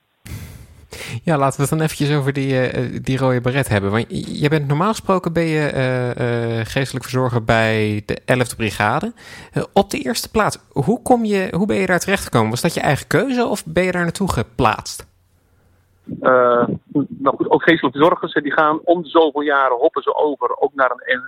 Ja, 1.24 1.38
laten 1.38 1.56
we 1.56 1.62
het 1.62 1.70
dan 1.70 1.82
eventjes 1.82 2.16
over 2.16 2.34
die, 2.34 2.72
uh, 2.72 3.00
die 3.02 3.18
rode 3.18 3.42
beret 3.42 3.68
hebben. 3.68 3.92
Want 3.92 4.06
je 4.42 4.50
bent 4.50 4.68
normaal 4.68 4.90
gesproken 4.90 5.34
ben 5.34 5.44
je 5.44 5.72
uh, 5.74 6.66
geestelijk 6.66 7.06
verzorger 7.06 7.44
bij 7.44 8.04
de 8.06 8.22
11e 8.22 8.56
brigade. 8.58 9.14
op 9.74 9.90
de 9.90 10.00
eerste 10.00 10.32
plaats, 10.32 10.58
hoe, 10.72 11.02
kom 11.02 11.26
je, 11.26 11.48
hoe 11.52 11.68
ben 11.68 11.78
je 11.78 11.86
daar 11.86 12.00
terecht 12.00 12.24
gekomen? 12.24 12.50
Was 12.50 12.62
dat 12.62 12.74
je 12.74 12.80
eigen 12.80 13.08
keuze 13.08 13.46
of 13.46 13.66
ben 13.66 13.84
je 13.84 13.92
daar 13.92 14.04
naartoe 14.04 14.32
geplaatst? 14.32 15.06
nou 17.08 17.36
goed, 17.36 17.50
ook 17.50 17.64
geestelijke 17.64 17.98
verzorgers 17.98 18.34
die 18.34 18.52
gaan 18.52 18.80
om 18.84 19.04
de 19.04 19.10
zoveel 19.10 19.42
jaren 19.42 19.78
hoppen 19.78 20.02
ze 20.02 20.16
over 20.16 20.58
ook 20.58 20.74
naar 20.74 20.92
een, 20.92 21.22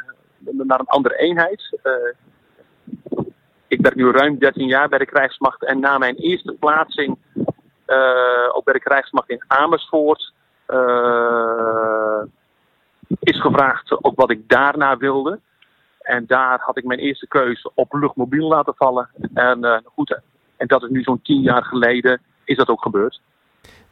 naar 0.68 0.80
een 0.80 0.86
andere 0.86 1.18
eenheid. 1.18 1.80
ik 3.68 3.82
werk 3.82 3.96
nu 3.96 4.12
ruim 4.12 4.40
13 4.40 4.68
jaar 4.68 4.90
bij 4.90 5.00
de 5.00 5.06
krijgsmacht 5.06 5.66
en 5.66 5.80
na 5.80 5.98
mijn 5.98 6.16
eerste 6.16 6.56
plaatsing 6.60 7.18
ook 8.54 8.64
bij 8.64 8.74
de 8.74 8.80
krijgsmacht 8.80 9.30
in 9.30 9.44
Amersfoort. 9.48 10.34
Uh, 10.68 12.22
is 13.20 13.42
gevraagd 13.42 14.04
ook 14.04 14.16
wat 14.16 14.32
ik 14.32 14.50
daarna 14.50 14.98
wilde. 14.98 15.40
En 16.00 16.26
daar 16.28 16.60
had 16.62 16.78
ik 16.78 16.84
mijn 16.84 17.00
eerste 17.00 17.28
keuze 17.28 17.72
op 17.74 17.94
luchtmobiel 17.94 18.48
laten 18.48 18.74
vallen. 18.76 19.10
En 19.34 19.66
uh, 19.66 19.78
goed, 19.86 20.20
en 20.58 20.68
dat 20.68 20.84
is 20.84 20.90
nu 20.90 21.04
zo'n 21.04 21.22
tien 21.22 21.42
jaar 21.42 21.64
geleden 21.64 22.22
is 22.44 22.58
dat 22.58 22.68
ook 22.68 22.82
gebeurd. 22.82 23.22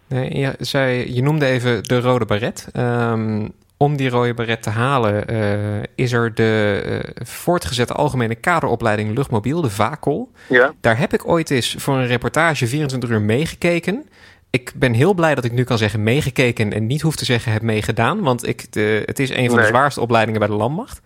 Nee, 0.08 0.38
je, 0.38 0.56
zei, 0.60 1.14
je 1.14 1.22
noemde 1.22 1.46
even 1.46 1.84
de 1.84 2.02
rode 2.02 2.26
baret. 2.26 2.70
Um, 2.76 3.52
om 3.78 3.98
die 3.98 4.10
rode 4.10 4.34
beret 4.34 4.62
te 4.62 4.70
halen 4.70 5.34
uh, 5.34 5.84
is 5.96 6.12
er 6.12 6.34
de 6.34 6.84
uh, 6.86 7.26
voortgezette 7.26 7.94
algemene 7.94 8.36
kaderopleiding 8.36 9.16
luchtmobiel, 9.16 9.62
de 9.62 9.70
VACOL. 9.70 10.32
Ja. 10.50 10.74
Daar 10.82 10.98
heb 10.98 11.14
ik 11.14 11.28
ooit 11.28 11.52
eens 11.52 11.76
voor 11.78 11.96
een 11.96 12.08
reportage 12.08 12.68
24 12.68 13.10
uur 13.10 13.22
meegekeken. 13.22 14.10
Ik 14.50 14.74
ben 14.76 14.94
heel 14.94 15.14
blij 15.14 15.36
dat 15.36 15.44
ik 15.44 15.52
nu 15.52 15.64
kan 15.64 15.78
zeggen 15.78 16.04
meegekeken 16.04 16.74
en 16.74 16.88
niet 16.88 17.02
hoef 17.02 17.16
te 17.16 17.26
zeggen 17.26 17.52
heb 17.52 17.62
meegedaan. 17.62 18.22
Want 18.22 18.48
ik, 18.48 18.72
de, 18.74 19.04
het 19.06 19.20
is 19.20 19.30
een 19.30 19.46
van 19.46 19.56
nee. 19.56 19.66
de 19.66 19.72
zwaarste 19.72 20.02
opleidingen 20.02 20.40
bij 20.40 20.50
de 20.50 20.56
landmacht. 20.56 21.02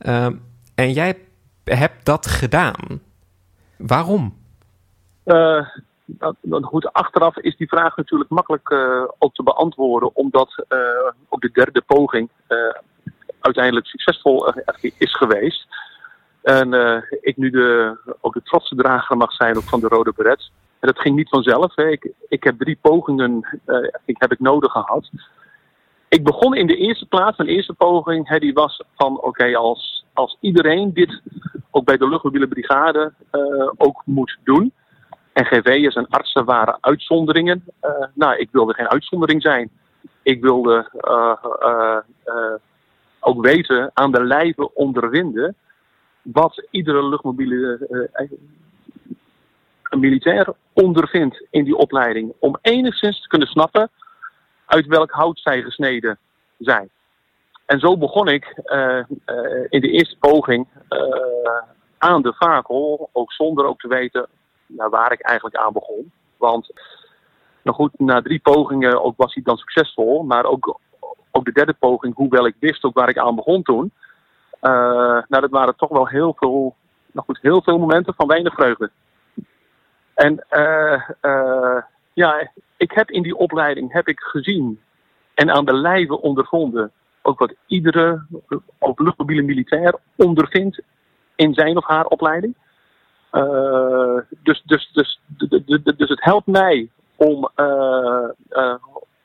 Uh, 0.00 0.26
en 0.74 0.92
jij 0.92 1.16
hebt 1.64 2.04
dat 2.04 2.26
gedaan. 2.26 3.00
Waarom? 3.76 4.34
Nou, 6.06 6.62
goed, 6.62 6.92
achteraf 6.92 7.36
is 7.38 7.56
die 7.56 7.68
vraag 7.68 7.96
natuurlijk 7.96 8.30
makkelijk 8.30 8.70
uh, 8.70 9.04
ook 9.18 9.34
te 9.34 9.42
beantwoorden, 9.42 10.10
omdat 10.14 10.64
uh, 10.68 10.78
ook 11.28 11.40
de 11.40 11.50
derde 11.52 11.82
poging 11.86 12.28
uh, 12.48 12.58
uiteindelijk 13.40 13.86
succesvol 13.86 14.54
is 14.98 15.16
geweest. 15.16 15.66
En 16.42 16.72
ik 17.20 17.36
nu 17.36 17.50
de, 17.50 17.96
ook 18.20 18.34
de 18.34 18.42
trotse 18.42 18.74
drager 18.74 19.16
mag 19.16 19.32
zijn 19.32 19.62
van 19.62 19.80
de 19.80 19.88
Rode 19.88 20.12
Beret. 20.16 20.50
En 20.80 20.88
dat 20.88 21.00
ging 21.00 21.16
niet 21.16 21.28
vanzelf. 21.28 21.74
Hè. 21.74 21.88
Ik, 21.88 22.12
ik 22.28 22.44
heb 22.44 22.58
drie 22.58 22.78
pogingen 22.80 23.60
ik, 24.04 24.16
heb 24.18 24.32
ik 24.32 24.40
nodig 24.40 24.72
gehad. 24.72 25.10
Ik 26.08 26.24
begon 26.24 26.54
in 26.54 26.66
de 26.66 26.76
eerste 26.76 27.06
plaats, 27.06 27.36
mijn 27.36 27.48
eerste 27.48 27.72
poging, 27.72 28.28
hè, 28.28 28.38
die 28.38 28.52
was 28.52 28.82
van 28.96 29.20
oké, 29.20 29.56
als, 29.56 30.04
als 30.12 30.36
iedereen 30.40 30.92
dit 30.92 31.20
ook 31.70 31.84
bij 31.84 31.96
de 31.96 32.08
luchtmobiele 32.08 32.48
brigade 32.48 33.12
ook 33.76 34.02
moet 34.04 34.38
doen 34.42 34.72
en 35.34 35.44
GV'ers 35.44 35.94
en 35.94 36.08
artsen 36.08 36.44
waren 36.44 36.78
uitzonderingen. 36.80 37.64
Uh, 37.82 37.90
nou, 38.12 38.36
ik 38.36 38.48
wilde 38.52 38.74
geen 38.74 38.88
uitzondering 38.88 39.42
zijn. 39.42 39.70
Ik 40.22 40.42
wilde 40.42 40.88
uh, 41.00 41.34
uh, 41.62 42.54
ook 43.20 43.44
weten, 43.44 43.90
aan 43.94 44.12
de 44.12 44.24
lijve 44.24 44.74
ondervinden, 44.74 45.56
wat 46.22 46.66
iedere 46.70 47.08
luchtmobiele 47.08 47.88
militair 49.90 50.54
ondervindt 50.72 51.46
in 51.50 51.64
die 51.64 51.76
opleiding. 51.76 52.32
Om 52.38 52.58
enigszins 52.60 53.22
te 53.22 53.28
kunnen 53.28 53.48
snappen 53.48 53.90
uit 54.66 54.86
welk 54.86 55.10
hout 55.10 55.38
zij 55.38 55.62
gesneden 55.62 56.18
zijn. 56.58 56.88
En 57.66 57.78
zo 57.78 57.98
begon 57.98 58.28
ik 58.28 58.44
in 59.68 59.80
de 59.80 59.90
eerste 59.90 60.16
poging 60.18 60.66
aan 61.98 62.22
de 62.22 62.32
vakel, 62.32 63.08
ook 63.12 63.32
zonder 63.32 63.66
ook 63.66 63.80
te 63.80 63.88
weten 63.88 64.28
nou, 64.66 64.90
waar 64.90 65.12
ik 65.12 65.20
eigenlijk 65.20 65.56
aan 65.56 65.72
begon. 65.72 66.12
Want, 66.36 66.72
nou 67.62 67.76
goed, 67.76 67.98
na 67.98 68.22
drie 68.22 68.40
pogingen 68.40 69.02
ook 69.02 69.16
was 69.16 69.34
hij 69.34 69.42
dan 69.42 69.56
succesvol. 69.56 70.22
Maar 70.22 70.44
ook, 70.44 70.78
ook 71.30 71.44
de 71.44 71.52
derde 71.52 71.72
poging, 71.72 72.14
hoewel 72.14 72.46
ik 72.46 72.56
wist 72.58 72.84
ook 72.84 72.94
waar 72.94 73.08
ik 73.08 73.18
aan 73.18 73.36
begon 73.36 73.62
toen. 73.62 73.92
Uh, 74.62 74.70
nou, 75.28 75.40
dat 75.40 75.50
waren 75.50 75.76
toch 75.76 75.88
wel 75.88 76.08
heel 76.08 76.34
veel, 76.38 76.74
nou 77.12 77.26
goed, 77.26 77.38
heel 77.42 77.62
veel 77.62 77.78
momenten 77.78 78.14
van 78.14 78.26
weinig 78.26 78.54
vreugde. 78.54 78.90
En 80.14 80.44
uh, 80.50 81.08
uh, 81.22 81.82
ja, 82.12 82.50
ik 82.76 82.92
heb 82.92 83.10
in 83.10 83.22
die 83.22 83.36
opleiding 83.36 83.92
heb 83.92 84.08
ik 84.08 84.20
gezien 84.20 84.80
en 85.34 85.50
aan 85.50 85.64
de 85.64 85.74
lijve 85.74 86.20
ondervonden 86.20 86.92
ook 87.22 87.38
wat 87.38 87.54
iedere 87.66 88.26
luchtmobiele 88.96 89.42
militair 89.42 89.94
ondervindt 90.16 90.82
in 91.34 91.54
zijn 91.54 91.76
of 91.76 91.86
haar 91.86 92.06
opleiding. 92.06 92.54
Uh, 93.34 94.18
dus, 94.42 94.62
dus, 94.64 94.90
dus, 94.92 95.20
dus 95.96 96.08
het 96.08 96.24
helpt 96.24 96.46
mij 96.46 96.90
om, 97.16 97.50
uh, 97.56 98.28
uh, 98.50 98.74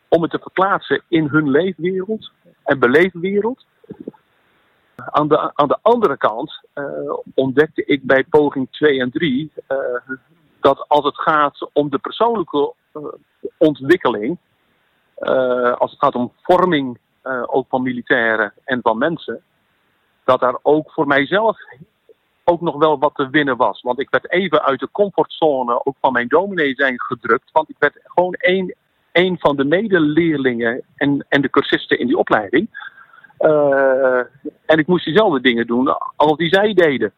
om 0.07 0.21
het 0.21 0.31
te 0.31 0.39
verplaatsen 0.39 1.01
in 1.07 1.27
hun 1.27 1.49
leefwereld 1.49 2.31
en 2.63 2.79
beleefwereld. 2.79 3.65
Aan 4.95 5.27
de, 5.27 5.55
aan 5.55 5.67
de 5.67 5.77
andere 5.81 6.17
kant 6.17 6.61
ontdekte 7.33 7.85
ik 7.85 8.03
bij 8.03 8.23
poging 8.23 8.67
2 8.71 8.99
en 8.99 9.11
3 9.11 9.51
dat 10.59 10.85
als 10.87 11.05
het 11.05 11.17
gaat 11.17 11.69
om 11.73 11.89
de 11.89 11.97
persoonlijke 11.97 12.73
ontwikkeling, 13.57 14.37
als 15.77 15.91
het 15.91 15.99
gaat 15.99 16.15
om 16.15 16.31
vorming, 16.41 16.99
ook 17.45 17.65
van 17.69 17.81
militairen 17.81 18.53
en 18.63 18.79
van 18.81 18.97
mensen, 18.97 19.43
dat 20.23 20.39
daar 20.39 20.59
ook 20.61 20.91
voor 20.91 21.07
mijzelf 21.07 21.57
ook 22.49 22.61
nog 22.61 22.75
wel 22.75 22.99
wat 22.99 23.15
te 23.15 23.29
winnen 23.29 23.57
was. 23.57 23.81
Want 23.81 23.99
ik 23.99 24.09
werd 24.09 24.31
even 24.31 24.61
uit 24.63 24.79
de 24.79 24.89
comfortzone 24.91 25.85
ook 25.85 25.95
van 26.01 26.13
mijn 26.13 26.27
dominee 26.27 26.73
zijn 26.75 27.01
gedrukt. 27.01 27.51
Want 27.51 27.69
ik 27.69 27.75
werd 27.79 27.99
gewoon 28.03 28.33
één, 28.33 28.75
één 29.11 29.39
van 29.39 29.55
de 29.55 29.63
medeleerlingen 29.63 30.81
en, 30.95 31.25
en 31.29 31.41
de 31.41 31.49
cursisten 31.49 31.99
in 31.99 32.07
die 32.07 32.17
opleiding. 32.17 32.67
Uh, 33.39 34.19
en 34.65 34.77
ik 34.77 34.87
moest 34.87 35.05
diezelfde 35.05 35.41
dingen 35.41 35.67
doen 35.67 35.97
als 36.15 36.37
die 36.37 36.49
zij 36.49 36.73
deden. 36.73 37.13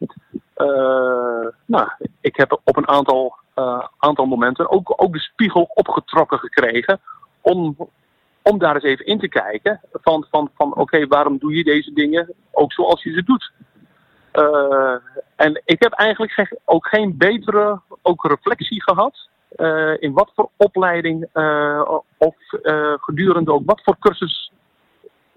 Uh, 0.56 1.46
nou, 1.66 1.88
ik 2.20 2.36
heb 2.36 2.60
op 2.64 2.76
een 2.76 2.88
aantal, 2.88 3.34
uh, 3.56 3.86
aantal 3.98 4.26
momenten 4.26 4.70
ook, 4.70 4.92
ook 4.96 5.12
de 5.12 5.20
spiegel 5.20 5.70
opgetrokken 5.74 6.38
gekregen. 6.38 7.00
Om, 7.40 7.76
om 8.42 8.58
daar 8.58 8.74
eens 8.74 8.84
even 8.84 9.06
in 9.06 9.18
te 9.18 9.28
kijken. 9.28 9.80
Van, 9.92 10.26
van, 10.30 10.50
van 10.54 10.74
oké, 10.74 11.06
waarom 11.06 11.38
doe 11.38 11.54
je 11.54 11.64
deze 11.64 11.92
dingen 11.92 12.32
ook 12.52 12.72
zoals 12.72 13.02
je 13.02 13.12
ze 13.12 13.22
doet? 13.22 13.52
Uh, 14.32 14.94
en 15.36 15.62
ik 15.64 15.82
heb 15.82 15.92
eigenlijk 15.92 16.56
ook 16.64 16.86
geen 16.86 17.16
betere 17.16 17.80
ook 18.02 18.24
reflectie 18.24 18.82
gehad. 18.82 19.28
Uh, 19.56 20.02
in 20.02 20.12
wat 20.12 20.30
voor 20.34 20.50
opleiding 20.56 21.28
uh, 21.34 21.98
of 22.18 22.34
gedurende 23.00 23.52
ook 23.52 23.62
wat 23.64 23.80
voor 23.84 23.96
cursus 23.98 24.52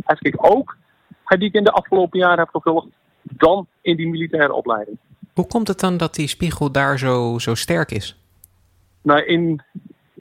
eigenlijk 0.06 0.56
ook 0.56 0.78
die 1.26 1.48
ik 1.48 1.54
in 1.54 1.64
de 1.64 1.72
afgelopen 1.72 2.20
jaren 2.20 2.40
heb 2.40 2.50
gevolgd 2.50 2.88
dan 3.22 3.68
in 3.82 3.96
die 3.96 4.08
militaire 4.08 4.54
opleiding. 4.54 4.98
Hoe 5.34 5.48
komt 5.48 5.68
het 5.68 5.80
dan 5.80 5.98
dat 5.98 6.14
die 6.14 6.28
spiegel 6.28 6.72
daar 6.72 6.98
zo, 6.98 7.38
zo 7.40 7.56
sterk 7.56 7.92
is? 7.92 8.20
Nou, 9.02 9.24
in, 9.24 9.62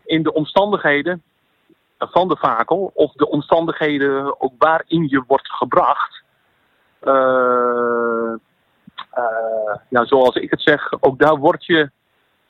in 0.04 0.23
de 0.23 0.33
omstandigheden 0.33 1.23
van 1.99 2.28
de 2.28 2.37
vakel 2.37 2.90
of 2.95 3.12
de 3.12 3.28
omstandigheden 3.28 4.40
ook 4.40 4.52
waarin 4.59 5.09
je 5.09 5.25
wordt 5.26 5.52
gebracht. 5.52 6.23
Uh, 7.02 7.74
ja, 9.95 10.07
zoals 10.07 10.37
ik 10.37 10.51
het 10.51 10.63
zeg, 10.63 10.93
ook 11.01 11.19
daar 11.19 11.37
word 11.37 11.65
je 11.65 11.91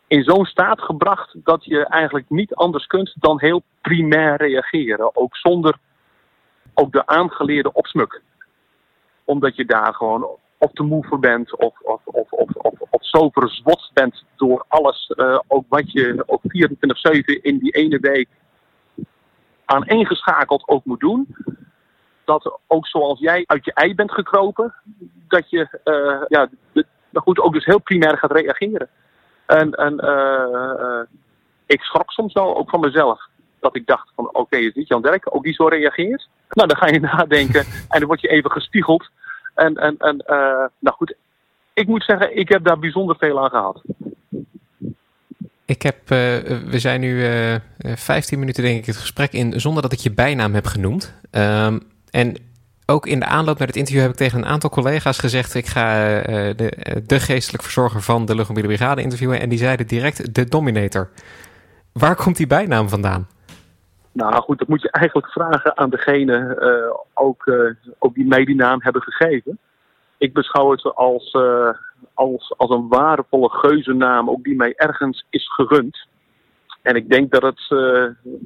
in 0.07 0.23
zo'n 0.23 0.45
staat 0.45 0.81
gebracht 0.81 1.35
dat 1.45 1.65
je 1.65 1.87
eigenlijk 1.87 2.31
niet 2.31 2.55
anders 2.55 2.87
kunt 2.87 3.15
dan 3.19 3.41
heel 3.41 3.63
primair 3.81 4.37
reageren. 4.37 5.17
Ook 5.17 5.37
zonder 5.37 5.79
ook 6.75 6.93
de 6.93 7.07
aangeleerde 7.07 7.73
opsmuk. 7.73 8.23
Omdat 9.25 9.57
je 9.57 9.65
daar 9.65 9.95
gewoon 9.95 10.27
of 10.59 10.73
te 10.73 10.83
moe 10.83 11.05
voor 11.05 11.19
bent 11.19 11.57
of, 11.57 11.81
of, 11.81 12.01
of, 12.05 12.31
of, 12.31 12.81
of, 12.91 13.07
zo 13.07 13.29
verzwot 13.31 13.91
bent 13.93 14.25
door 14.37 14.65
alles. 14.69 15.13
Uh, 15.17 15.39
ook 15.47 15.65
wat 15.69 15.93
je 15.93 16.23
ook 16.27 16.43
24-7 16.43 17.41
in 17.43 17.59
die 17.59 17.73
ene 17.73 17.99
week 17.99 18.29
aaneengeschakeld 19.65 20.69
ook 20.69 20.85
moet 20.85 21.01
doen. 21.01 21.37
Dat 22.25 22.59
ook 22.67 22.87
zoals 22.87 23.21
jij 23.21 23.45
uit 23.47 23.65
je 23.65 23.73
ei 23.73 23.95
bent 23.95 24.13
gekropen, 24.13 24.75
dat 25.29 25.51
je 25.51 25.81
uh, 25.85 26.23
ja, 26.29 26.49
goed, 27.23 27.41
ook 27.41 27.53
dus 27.53 27.65
heel 27.65 27.79
primair 27.79 28.19
gaat 28.19 28.33
reageren. 28.33 28.89
En, 29.47 29.73
en 29.73 30.01
uh, 30.05 31.01
ik 31.67 31.81
schrok 31.81 32.11
soms 32.11 32.33
wel 32.33 32.57
ook 32.57 32.71
van 32.71 32.81
mezelf. 32.81 33.29
Dat 33.61 33.77
ik 33.77 33.87
dacht 33.87 34.11
van 34.15 34.27
oké, 34.27 34.39
okay, 34.39 34.61
is 34.61 34.73
dit 34.73 34.89
Jan 34.89 35.03
Derk, 35.03 35.35
ook 35.35 35.43
die 35.43 35.55
zo 35.55 35.67
reageert? 35.67 36.29
Nou, 36.49 36.69
dan 36.69 36.77
ga 36.77 36.87
je 36.87 37.01
nadenken 37.17 37.65
en 37.89 37.99
dan 37.99 38.07
word 38.07 38.21
je 38.21 38.29
even 38.29 38.51
gespiegeld. 38.51 39.11
En, 39.55 39.75
en, 39.75 39.97
en 39.99 40.25
nou 40.79 40.97
goed, 40.97 41.15
ik 41.73 41.87
moet 41.87 42.05
zeggen, 42.05 42.37
ik 42.37 42.49
heb 42.49 42.65
daar 42.65 42.79
bijzonder 42.79 43.17
veel 43.19 43.43
aan 43.43 43.51
gehad. 43.51 43.83
Ik 45.67 45.83
heb, 45.83 46.09
we 46.09 46.79
zijn 46.79 47.01
nu 47.01 47.15
uh, 47.15 47.55
15 47.79 48.39
minuten 48.39 48.63
denk 48.63 48.79
ik 48.79 48.87
het 48.87 48.97
gesprek 48.97 49.33
in 49.33 49.61
zonder 49.61 49.83
dat 49.83 49.93
ik 49.93 49.99
je 49.99 50.13
bijnaam 50.13 50.55
heb 50.55 50.67
genoemd. 50.67 51.15
Um, 51.31 51.81
en 52.11 52.37
ook 52.87 53.07
in 53.07 53.21
de 53.21 53.27
aanloop 53.27 53.59
naar 53.59 53.67
het 53.67 53.77
interview 53.77 54.03
heb 54.03 54.11
ik 54.11 54.17
tegen 54.17 54.39
een 54.39 54.47
aantal 54.47 54.71
collega's 54.71 55.19
gezegd: 55.19 55.55
ik 55.55 55.67
ga 55.67 56.17
uh, 56.17 56.25
de, 56.57 57.03
de, 57.07 57.21
geestelijk 57.21 57.63
verzorger 57.63 58.03
van 58.03 58.25
de 58.25 58.35
luchtmobiele 58.35 58.69
brigade 58.69 59.03
interviewen. 59.03 59.41
En 59.41 59.49
die 59.49 59.59
zeiden 59.59 59.87
direct 59.87 60.35
de 60.35 60.45
Dominator. 60.45 61.09
Waar 61.93 62.17
komt 62.17 62.37
die 62.37 62.47
bijnaam 62.47 62.89
vandaan? 62.89 63.29
Nou 64.13 64.35
goed, 64.35 64.59
dat 64.59 64.69
moet 64.69 64.83
je 64.83 64.91
eigenlijk 64.91 65.29
vragen 65.29 65.77
aan 65.77 65.91
degene 65.91 66.59
ook, 67.15 67.53
ook 67.99 68.15
die 68.15 68.27
mij 68.27 68.45
die 68.45 68.55
naam 68.55 68.83
hebben 68.83 69.03
gegeven. 69.03 69.59
Ik 70.19 70.33
beschouw 70.33 70.71
het 70.71 70.95
als, 70.95 71.37
als, 72.15 72.55
als 72.57 72.71
een 72.71 72.89
waardevolle 72.89 73.49
geuzennaam, 73.49 74.31
ook 74.31 74.45
die 74.45 74.57
mij 74.57 74.73
ergens 74.77 75.27
is 75.31 75.53
gegund. 75.55 76.07
En 76.83 76.97
ik 76.97 77.09
denk 77.09 77.31
dat 77.31 77.43
het 77.43 77.71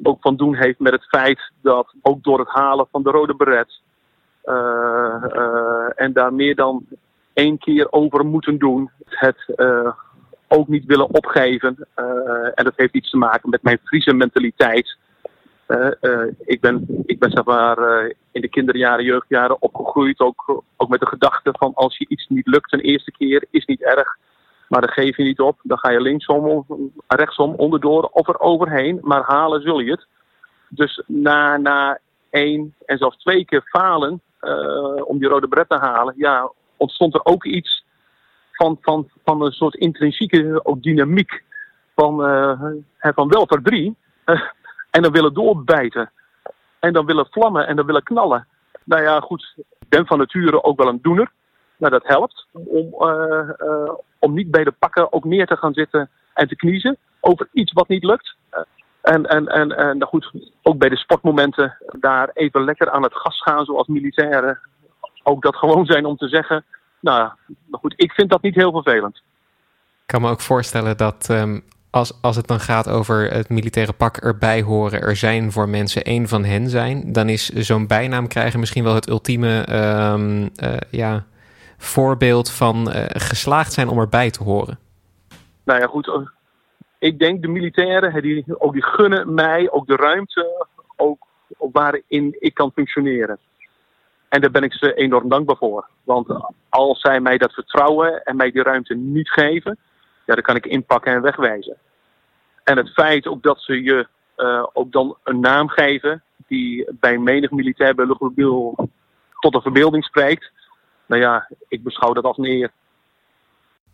ook 0.02 0.20
van 0.20 0.36
doen 0.36 0.54
heeft 0.54 0.78
met 0.78 0.92
het 0.92 1.04
feit 1.04 1.52
dat 1.62 1.94
ook 2.02 2.22
door 2.22 2.38
het 2.38 2.48
halen 2.48 2.86
van 2.90 3.02
de 3.02 3.10
rode 3.10 3.34
beret 3.34 3.80
en 5.94 6.12
daar 6.12 6.34
meer 6.34 6.54
dan 6.54 6.86
één 7.32 7.58
keer 7.58 7.92
over 7.92 8.26
moeten 8.26 8.58
doen. 8.58 8.90
Het 9.04 9.36
uh, 9.56 9.92
ook 10.48 10.68
niet 10.68 10.84
willen 10.84 11.14
opgeven. 11.14 11.86
en 12.54 12.64
dat 12.64 12.72
heeft 12.76 12.94
iets 12.94 13.10
te 13.10 13.16
maken 13.16 13.50
met 13.50 13.62
mijn 13.62 13.80
Friese 13.84 14.12
mentaliteit. 14.12 14.96
ik 16.44 16.60
ben, 16.60 16.86
ik 17.06 17.18
ben 17.18 17.30
zeg 17.30 17.44
maar, 17.44 17.78
in 18.32 18.40
de 18.40 18.48
kinderjaren, 18.48 19.04
jeugdjaren 19.04 19.62
opgegroeid. 19.62 20.20
Ook, 20.20 20.62
ook 20.76 20.88
met 20.88 21.00
de 21.00 21.06
gedachte 21.06 21.50
van 21.58 21.74
als 21.74 21.98
je 21.98 22.06
iets 22.08 22.26
niet 22.28 22.46
lukt 22.46 22.72
een 22.72 22.80
eerste 22.80 23.10
keer, 23.10 23.44
is 23.50 23.64
niet 23.64 23.82
erg. 23.82 24.16
Maar 24.68 24.80
dan 24.80 24.90
geef 24.90 25.16
je 25.16 25.22
niet 25.22 25.40
op. 25.40 25.58
Dan 25.62 25.78
ga 25.78 25.90
je 25.90 26.00
linksom, 26.00 26.66
rechtsom, 27.06 27.54
onderdoor 27.54 28.02
of 28.02 28.28
er 28.28 28.40
overheen. 28.40 28.98
Maar 29.02 29.22
halen 29.22 29.62
zul 29.62 29.80
je 29.80 29.90
het. 29.90 30.06
Dus 30.68 31.02
na, 31.06 31.56
na 31.56 31.98
één 32.30 32.74
en 32.86 32.98
zelfs 32.98 33.16
twee 33.16 33.44
keer 33.44 33.62
falen, 33.62 34.20
om 35.04 35.18
die 35.18 35.28
rode 35.28 35.48
bret 35.48 35.68
te 35.68 35.78
halen, 35.78 36.14
ja, 36.16 36.52
ontstond 36.76 37.14
er 37.14 37.24
ook 37.24 37.44
iets 37.44 37.84
van, 38.52 38.78
van, 38.80 39.10
van 39.24 39.42
een 39.42 39.52
soort 39.52 39.74
intrinsieke 39.74 40.62
dynamiek 40.80 41.44
van, 41.94 42.30
uh, 42.30 42.70
van 42.98 43.28
welter 43.28 43.62
drie. 43.62 43.96
Uh, 44.26 44.40
en 44.90 45.02
dan 45.02 45.12
willen 45.12 45.34
doorbijten. 45.34 46.10
En 46.78 46.92
dan 46.92 47.06
willen 47.06 47.26
vlammen 47.30 47.66
en 47.66 47.76
dan 47.76 47.86
willen 47.86 48.02
knallen. 48.02 48.46
Nou 48.84 49.02
ja, 49.02 49.20
goed, 49.20 49.54
ik 49.56 49.88
ben 49.88 50.06
van 50.06 50.18
nature 50.18 50.62
ook 50.62 50.78
wel 50.78 50.88
een 50.88 51.02
doener. 51.02 51.30
Nou, 51.76 51.92
dat 51.92 52.06
helpt 52.06 52.46
om, 52.52 52.94
om 54.18 54.34
niet 54.34 54.50
bij 54.50 54.64
de 54.64 54.72
pakken 54.78 55.12
ook 55.12 55.24
neer 55.24 55.46
te 55.46 55.56
gaan 55.56 55.72
zitten 55.72 56.10
en 56.34 56.48
te 56.48 56.56
kniezen 56.56 56.96
over 57.20 57.48
iets 57.52 57.72
wat 57.72 57.88
niet 57.88 58.04
lukt. 58.04 58.36
En, 59.14 59.26
en, 59.26 59.46
en, 59.46 59.76
en 59.76 59.98
nou 59.98 60.10
goed, 60.10 60.30
ook 60.62 60.78
bij 60.78 60.88
de 60.88 60.96
sportmomenten 60.96 61.76
daar 62.00 62.30
even 62.32 62.64
lekker 62.64 62.90
aan 62.90 63.02
het 63.02 63.14
gas 63.14 63.42
gaan 63.42 63.64
zoals 63.64 63.86
militairen. 63.86 64.58
Ook 65.22 65.42
dat 65.42 65.56
gewoon 65.56 65.86
zijn 65.86 66.04
om 66.04 66.16
te 66.16 66.28
zeggen, 66.28 66.64
nou, 67.00 67.30
nou 67.46 67.80
goed, 67.80 67.94
ik 67.96 68.12
vind 68.12 68.30
dat 68.30 68.42
niet 68.42 68.54
heel 68.54 68.72
vervelend. 68.72 69.16
Ik 69.16 70.06
kan 70.06 70.20
me 70.20 70.30
ook 70.30 70.40
voorstellen 70.40 70.96
dat 70.96 71.28
um, 71.30 71.64
als, 71.90 72.22
als 72.22 72.36
het 72.36 72.46
dan 72.46 72.60
gaat 72.60 72.88
over 72.88 73.32
het 73.32 73.48
militaire 73.48 73.92
pak 73.92 74.16
erbij 74.16 74.62
horen, 74.62 75.00
er 75.00 75.16
zijn 75.16 75.52
voor 75.52 75.68
mensen 75.68 76.02
één 76.04 76.28
van 76.28 76.44
hen 76.44 76.68
zijn, 76.68 77.12
dan 77.12 77.28
is 77.28 77.48
zo'n 77.48 77.86
bijnaam 77.86 78.28
krijgen 78.28 78.60
misschien 78.60 78.84
wel 78.84 78.94
het 78.94 79.08
ultieme 79.08 79.66
um, 80.12 80.40
uh, 80.40 80.76
ja, 80.90 81.24
voorbeeld 81.78 82.50
van 82.50 82.88
uh, 82.88 83.04
geslaagd 83.08 83.72
zijn 83.72 83.88
om 83.88 83.98
erbij 83.98 84.30
te 84.30 84.42
horen. 84.42 84.78
Nou 85.64 85.80
ja, 85.80 85.86
goed, 85.86 86.06
ik 86.98 87.18
denk 87.18 87.42
de 87.42 87.48
militairen, 87.48 88.22
die, 88.22 88.44
ook 88.60 88.72
die 88.72 88.84
gunnen 88.84 89.34
mij 89.34 89.70
ook 89.70 89.86
de 89.86 89.96
ruimte 89.96 90.66
ook, 90.96 91.26
waarin 91.58 92.36
ik 92.38 92.54
kan 92.54 92.72
functioneren. 92.74 93.38
En 94.28 94.40
daar 94.40 94.50
ben 94.50 94.62
ik 94.62 94.72
ze 94.72 94.94
enorm 94.94 95.28
dankbaar 95.28 95.56
voor. 95.56 95.88
Want 96.04 96.28
als 96.68 97.00
zij 97.00 97.20
mij 97.20 97.38
dat 97.38 97.52
vertrouwen 97.52 98.22
en 98.22 98.36
mij 98.36 98.50
die 98.50 98.62
ruimte 98.62 98.94
niet 98.94 99.30
geven, 99.30 99.78
ja, 100.26 100.34
dan 100.34 100.42
kan 100.42 100.56
ik 100.56 100.66
inpakken 100.66 101.12
en 101.12 101.22
wegwijzen. 101.22 101.76
En 102.64 102.76
het 102.76 102.92
feit 102.92 103.26
ook 103.26 103.42
dat 103.42 103.60
ze 103.60 103.82
je 103.82 104.06
uh, 104.36 104.66
ook 104.72 104.92
dan 104.92 105.16
een 105.24 105.40
naam 105.40 105.68
geven 105.68 106.22
die 106.46 106.86
bij 106.92 107.18
menig 107.18 107.50
militair 107.50 107.94
bij 107.94 108.06
luchtmobiel 108.06 108.88
tot 109.40 109.52
de 109.52 109.60
verbeelding 109.60 110.04
spreekt. 110.04 110.50
Nou 111.06 111.22
ja, 111.22 111.48
ik 111.68 111.82
beschouw 111.82 112.12
dat 112.12 112.24
als 112.24 112.38
een 112.38 112.44
eer. 112.44 112.70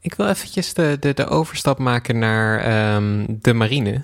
Ik 0.04 0.14
wil 0.14 0.26
eventjes 0.26 0.74
de, 0.74 0.96
de, 1.00 1.14
de 1.14 1.26
overstap 1.26 1.78
maken 1.78 2.18
naar 2.18 2.94
um, 2.96 3.26
de 3.40 3.54
marine. 3.54 4.00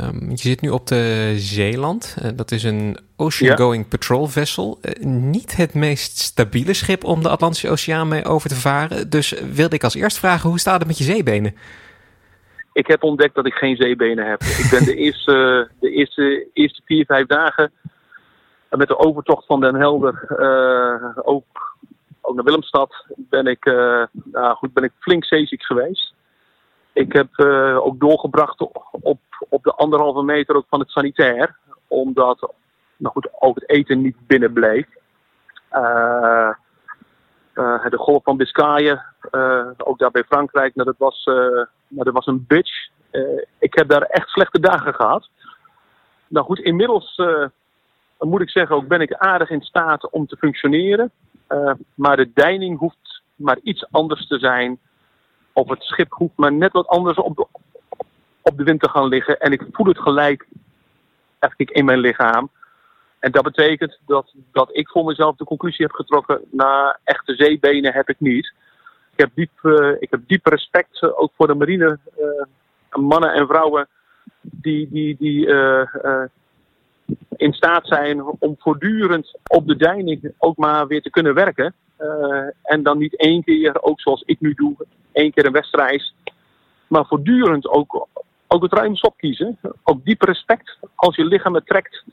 Um, 0.00 0.30
je 0.30 0.36
zit 0.36 0.60
nu 0.60 0.68
op 0.68 0.86
de 0.86 1.32
Zeeland. 1.36 2.16
Uh, 2.22 2.30
dat 2.34 2.50
is 2.50 2.62
een 2.62 2.98
ocean-going 3.16 3.82
ja. 3.82 3.88
patrol 3.88 4.26
vessel. 4.26 4.78
Uh, 4.82 5.04
niet 5.04 5.56
het 5.56 5.74
meest 5.74 6.18
stabiele 6.18 6.72
schip 6.72 7.04
om 7.04 7.22
de 7.22 7.28
Atlantische 7.28 7.70
Oceaan 7.70 8.08
mee 8.08 8.24
over 8.24 8.48
te 8.48 8.54
varen. 8.54 9.10
Dus 9.10 9.30
wilde 9.30 9.74
ik 9.74 9.84
als 9.84 9.94
eerst 9.94 10.18
vragen, 10.18 10.48
hoe 10.48 10.58
staat 10.58 10.78
het 10.78 10.86
met 10.86 10.98
je 10.98 11.04
zeebenen? 11.04 11.54
Ik 12.72 12.86
heb 12.86 13.02
ontdekt 13.02 13.34
dat 13.34 13.46
ik 13.46 13.54
geen 13.54 13.76
zeebenen 13.76 14.26
heb. 14.26 14.42
ik 14.42 14.68
ben 14.70 14.84
de 14.84 14.96
eerste, 15.04 15.68
de 15.80 15.90
eerste, 15.90 16.46
eerste 16.52 16.82
vier, 16.84 17.04
vijf 17.04 17.26
dagen 17.26 17.72
met 18.70 18.88
de 18.88 18.98
overtocht 18.98 19.46
van 19.46 19.60
Den 19.60 19.74
Helder 19.74 20.26
uh, 20.38 21.18
ook 21.22 21.63
ook 22.24 22.34
naar 22.34 22.44
Willemstad 22.44 23.04
ben 23.16 23.46
ik, 23.46 23.64
uh, 23.64 24.04
nou 24.12 24.56
goed, 24.56 24.72
ben 24.72 24.84
ik 24.84 24.92
flink 24.98 25.24
zeeziek 25.24 25.64
geweest. 25.64 26.14
Ik 26.92 27.12
heb 27.12 27.28
uh, 27.36 27.86
ook 27.86 28.00
doorgebracht 28.00 28.60
op, 28.90 29.18
op 29.48 29.62
de 29.62 29.74
anderhalve 29.74 30.22
meter 30.22 30.56
ook 30.56 30.66
van 30.68 30.80
het 30.80 30.90
sanitair. 30.90 31.56
Omdat 31.88 32.52
nou 32.96 33.12
goed, 33.12 33.28
ook 33.38 33.54
het 33.54 33.68
eten 33.68 34.00
niet 34.00 34.16
binnen 34.26 34.52
bleef. 34.52 34.86
Uh, 35.72 36.50
de 37.88 37.98
golf 37.98 38.22
van 38.22 38.36
Biscayen, 38.36 39.04
ook 39.76 39.98
daar 39.98 40.10
bij 40.10 40.24
Frankrijk, 40.24 40.74
nou, 40.74 40.88
dat, 40.88 40.98
was, 40.98 41.22
nou, 41.24 42.04
dat 42.04 42.12
was 42.12 42.26
een 42.26 42.44
bitch. 42.46 42.88
ik 43.58 43.74
heb 43.74 43.88
daar 43.88 44.02
echt 44.02 44.28
slechte 44.28 44.60
dagen 44.60 44.94
gehad. 44.94 45.28
Nou 46.28 46.46
goed, 46.46 46.58
inmiddels 46.58 47.20
moet 48.18 48.40
ik 48.40 48.50
zeggen, 48.50 48.76
ook 48.76 48.88
ben 48.88 49.00
ik 49.00 49.14
aardig 49.14 49.50
in 49.50 49.62
staat 49.62 50.10
om 50.10 50.26
te 50.26 50.36
functioneren. 50.36 51.10
maar 51.94 52.16
de 52.16 52.30
deining 52.34 52.78
hoeft 52.78 53.22
maar 53.34 53.58
iets 53.62 53.86
anders 53.90 54.26
te 54.26 54.38
zijn. 54.38 54.78
Of 55.52 55.68
het 55.68 55.82
schip 55.82 56.12
hoeft 56.12 56.36
maar 56.36 56.52
net 56.52 56.72
wat 56.72 56.86
anders 56.86 57.18
op 57.18 57.36
de, 57.36 57.46
op 58.42 58.56
de 58.56 58.64
wind 58.64 58.80
te 58.80 58.88
gaan 58.88 59.08
liggen. 59.08 59.40
En 59.40 59.52
ik 59.52 59.66
voel 59.72 59.86
het 59.86 59.98
gelijk 59.98 60.46
eigenlijk 61.38 61.76
in 61.76 61.84
mijn 61.84 61.98
lichaam. 61.98 62.50
En 63.18 63.32
dat 63.32 63.42
betekent 63.42 63.98
dat, 64.06 64.34
dat 64.52 64.68
ik 64.72 64.88
voor 64.88 65.04
mezelf 65.04 65.36
de 65.36 65.44
conclusie 65.44 65.84
heb 65.84 65.94
getrokken, 65.94 66.40
na 66.50 66.98
echte 67.04 67.34
zeebenen 67.34 67.92
heb 67.92 68.08
ik 68.08 68.20
niet. 68.20 68.52
Ik 69.12 69.20
heb 69.20 69.30
diep, 69.34 69.50
uh, 69.62 69.96
ik 69.98 70.10
heb 70.10 70.20
diep 70.26 70.46
respect 70.46 71.02
uh, 71.02 71.20
ook 71.20 71.32
voor 71.36 71.46
de 71.46 71.54
marine 71.54 71.98
mannen 72.90 73.32
en 73.32 73.46
vrouwen 73.46 73.88
die, 74.40 74.88
die, 74.90 75.16
die 75.18 75.46
in 77.36 77.52
staat 77.52 77.86
zijn 77.86 78.22
om 78.38 78.56
voortdurend 78.58 79.38
op 79.46 79.66
de 79.66 79.76
deining 79.76 80.32
ook 80.38 80.56
maar 80.56 80.86
weer 80.86 81.02
te 81.02 81.10
kunnen 81.10 81.34
werken. 81.34 81.74
en 82.62 82.82
dan 82.82 82.98
niet 82.98 83.16
één 83.16 83.44
keer, 83.44 83.82
ook 83.82 84.00
zoals 84.00 84.22
ik 84.26 84.40
nu 84.40 84.54
doe, 84.54 84.74
één 85.12 85.32
keer 85.32 85.46
een 85.46 85.52
wedstrijd. 85.52 86.12
Maar 86.86 87.06
voortdurend 87.06 87.68
ook, 87.68 88.08
ook 88.46 88.62
het 88.62 88.72
ruime 88.72 88.96
stop 88.96 89.16
kiezen. 89.16 89.58
Ook 89.82 90.04
diep 90.04 90.22
respect 90.22 90.78
als 90.94 91.16
je 91.16 91.24
lichaam 91.24 91.60
trekt 91.64 92.04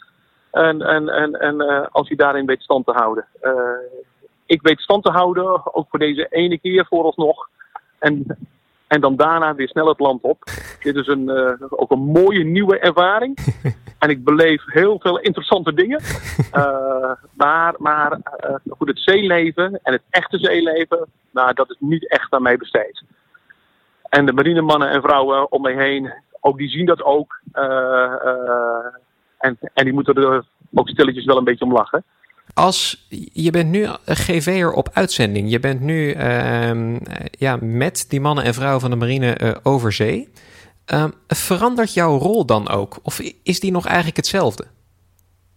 en, 0.52 0.82
en, 0.82 1.10
en, 1.10 1.34
en 1.34 1.62
uh, 1.62 1.86
als 1.92 2.08
je 2.08 2.16
daarin 2.16 2.46
weet 2.46 2.62
stand 2.62 2.86
te 2.86 2.92
houden. 2.92 3.26
Uh, 3.42 3.52
ik 4.46 4.62
weet 4.62 4.80
stand 4.80 5.04
te 5.04 5.12
houden, 5.12 5.76
ook 5.76 5.90
voor 5.90 6.00
deze 6.00 6.28
ene 6.30 6.58
keer 6.60 6.86
vooralsnog. 6.86 7.50
En, 8.00 8.38
en 8.92 9.02
dan 9.02 9.16
daarna 9.16 9.56
weer 9.56 9.68
snel 9.68 9.88
het 9.88 10.00
land 10.00 10.22
op. 10.22 10.44
Dit 10.84 10.96
is 10.96 11.08
een, 11.08 11.30
uh, 11.30 11.54
ook 11.70 11.92
een 11.92 12.06
mooie 12.06 12.44
nieuwe 12.44 12.80
ervaring. 12.80 13.38
En 14.02 14.10
ik 14.10 14.24
beleef 14.24 14.64
heel 14.66 15.00
veel 15.00 15.20
interessante 15.20 15.74
dingen. 15.74 16.02
maar 17.42 17.74
maar 17.78 18.18
goed, 18.70 18.88
het 18.88 19.00
zeeleven 19.00 19.80
en 19.84 19.94
het 19.94 20.02
echte 20.10 20.38
zeeleven, 20.38 21.06
nou, 21.32 21.54
dat 21.54 21.70
is 21.70 21.76
niet 21.80 22.10
echt 22.10 22.34
aan 22.34 22.42
mij 22.42 22.58
besteed. 22.58 23.04
En 24.10 24.26
de 24.26 24.34
marinemannen 24.34 24.90
en 24.90 25.02
vrouwen 25.02 25.52
om 25.52 25.62
mij 25.62 25.74
heen, 25.74 26.14
ook 26.40 26.58
die 26.58 26.70
zien 26.70 26.86
dat 26.86 27.04
ook. 27.04 27.40
En, 29.38 29.58
en 29.74 29.84
die 29.84 29.94
moeten 29.94 30.16
er 30.16 30.44
ook 30.74 30.90
stilletjes 30.90 31.26
wel 31.26 31.38
een 31.38 31.44
beetje 31.44 31.66
om 31.66 31.74
lachen. 31.74 32.04
Als 32.54 33.08
je 33.34 33.52
bent 33.52 33.70
nu 33.70 33.88
GV'er 34.06 34.72
op 34.72 34.90
uitzending, 34.94 35.52
je 35.52 35.60
bent 35.60 35.82
nu 35.82 36.16
uh, 36.16 36.98
ja, 37.32 37.58
met 37.62 38.06
die 38.08 38.22
mannen 38.22 38.44
en 38.44 38.54
vrouwen 38.54 38.82
van 38.82 38.90
de 38.90 38.96
marine 38.96 39.40
uh, 39.42 39.52
over 39.64 39.94
zee. 39.94 40.30
Uh, 40.94 41.06
verandert 41.28 41.94
jouw 41.94 42.18
rol 42.18 42.46
dan 42.46 42.70
ook? 42.70 43.00
Of 43.02 43.20
is 43.44 43.60
die 43.60 43.72
nog 43.72 43.86
eigenlijk 43.86 44.18
hetzelfde? 44.18 44.66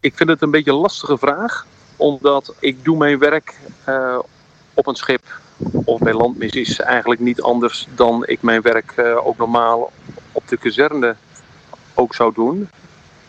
Ik 0.01 0.17
vind 0.17 0.29
het 0.29 0.43
een 0.43 0.51
beetje 0.51 0.71
een 0.71 0.77
lastige 0.77 1.19
vraag, 1.19 1.67
omdat 1.97 2.55
ik 2.59 2.85
doe 2.85 2.97
mijn 2.97 3.19
werk 3.19 3.55
uh, 3.89 4.19
op 4.75 4.87
een 4.87 4.95
schip 4.95 5.41
of 5.85 5.99
bij 5.99 6.15
landmissies 6.15 6.81
eigenlijk 6.81 7.21
niet 7.21 7.43
anders 7.43 7.87
dan 7.95 8.27
ik 8.27 8.43
mijn 8.43 8.63
werk 8.63 8.93
uh, 8.97 9.27
ook 9.27 9.37
normaal 9.37 9.93
op 10.33 10.49
de 10.49 10.57
kazerne 10.57 11.17
ook 11.95 12.15
zou 12.15 12.35
doen 12.35 12.69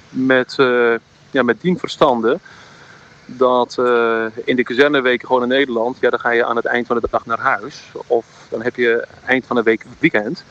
met, 0.10 0.56
ja, 1.32 1.44
met 1.44 1.62
dien 1.62 1.80
verstande 1.80 2.40
dat 3.26 3.76
uh, 3.80 4.26
in 4.44 4.56
de 4.56 4.64
kazerneweken 4.64 5.28
gewoon 5.28 5.42
in 5.42 5.48
Nederland, 5.48 5.98
ja, 6.00 6.10
dan 6.10 6.20
ga 6.20 6.30
je 6.30 6.46
aan 6.46 6.56
het 6.56 6.66
eind 6.66 6.88
van 6.88 7.00
de 7.00 7.08
dag 7.12 7.26
naar 7.26 7.40
huis. 7.40 7.84
Of 8.08 8.26
dan 8.50 8.62
heb 8.62 8.76
je 8.76 9.08
eind 9.26 9.46
van 9.46 9.56
de 9.56 9.64
week 9.64 9.86
weekend. 10.00 10.44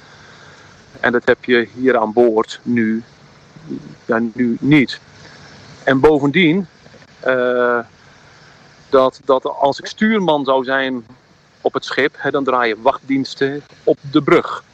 En 1.00 1.12
dat 1.12 1.24
heb 1.24 1.44
je 1.44 1.68
hier 1.74 1.98
aan 1.98 2.12
boord 2.12 2.60
nu, 2.62 3.02
ja, 4.04 4.20
nu 4.32 4.56
niet. 4.60 5.00
En 5.84 6.00
bovendien, 6.00 6.66
uh, 7.26 7.78
dat, 8.88 9.20
dat 9.24 9.44
als 9.44 9.78
ik 9.78 9.86
stuurman 9.86 10.44
zou 10.44 10.64
zijn 10.64 11.06
op 11.60 11.74
het 11.74 11.84
schip, 11.84 12.14
hè, 12.16 12.30
dan 12.30 12.44
draai 12.44 12.68
je 12.68 12.82
wachtdiensten 12.82 13.62
op 13.84 13.98
de 14.10 14.22
brug. 14.22 14.64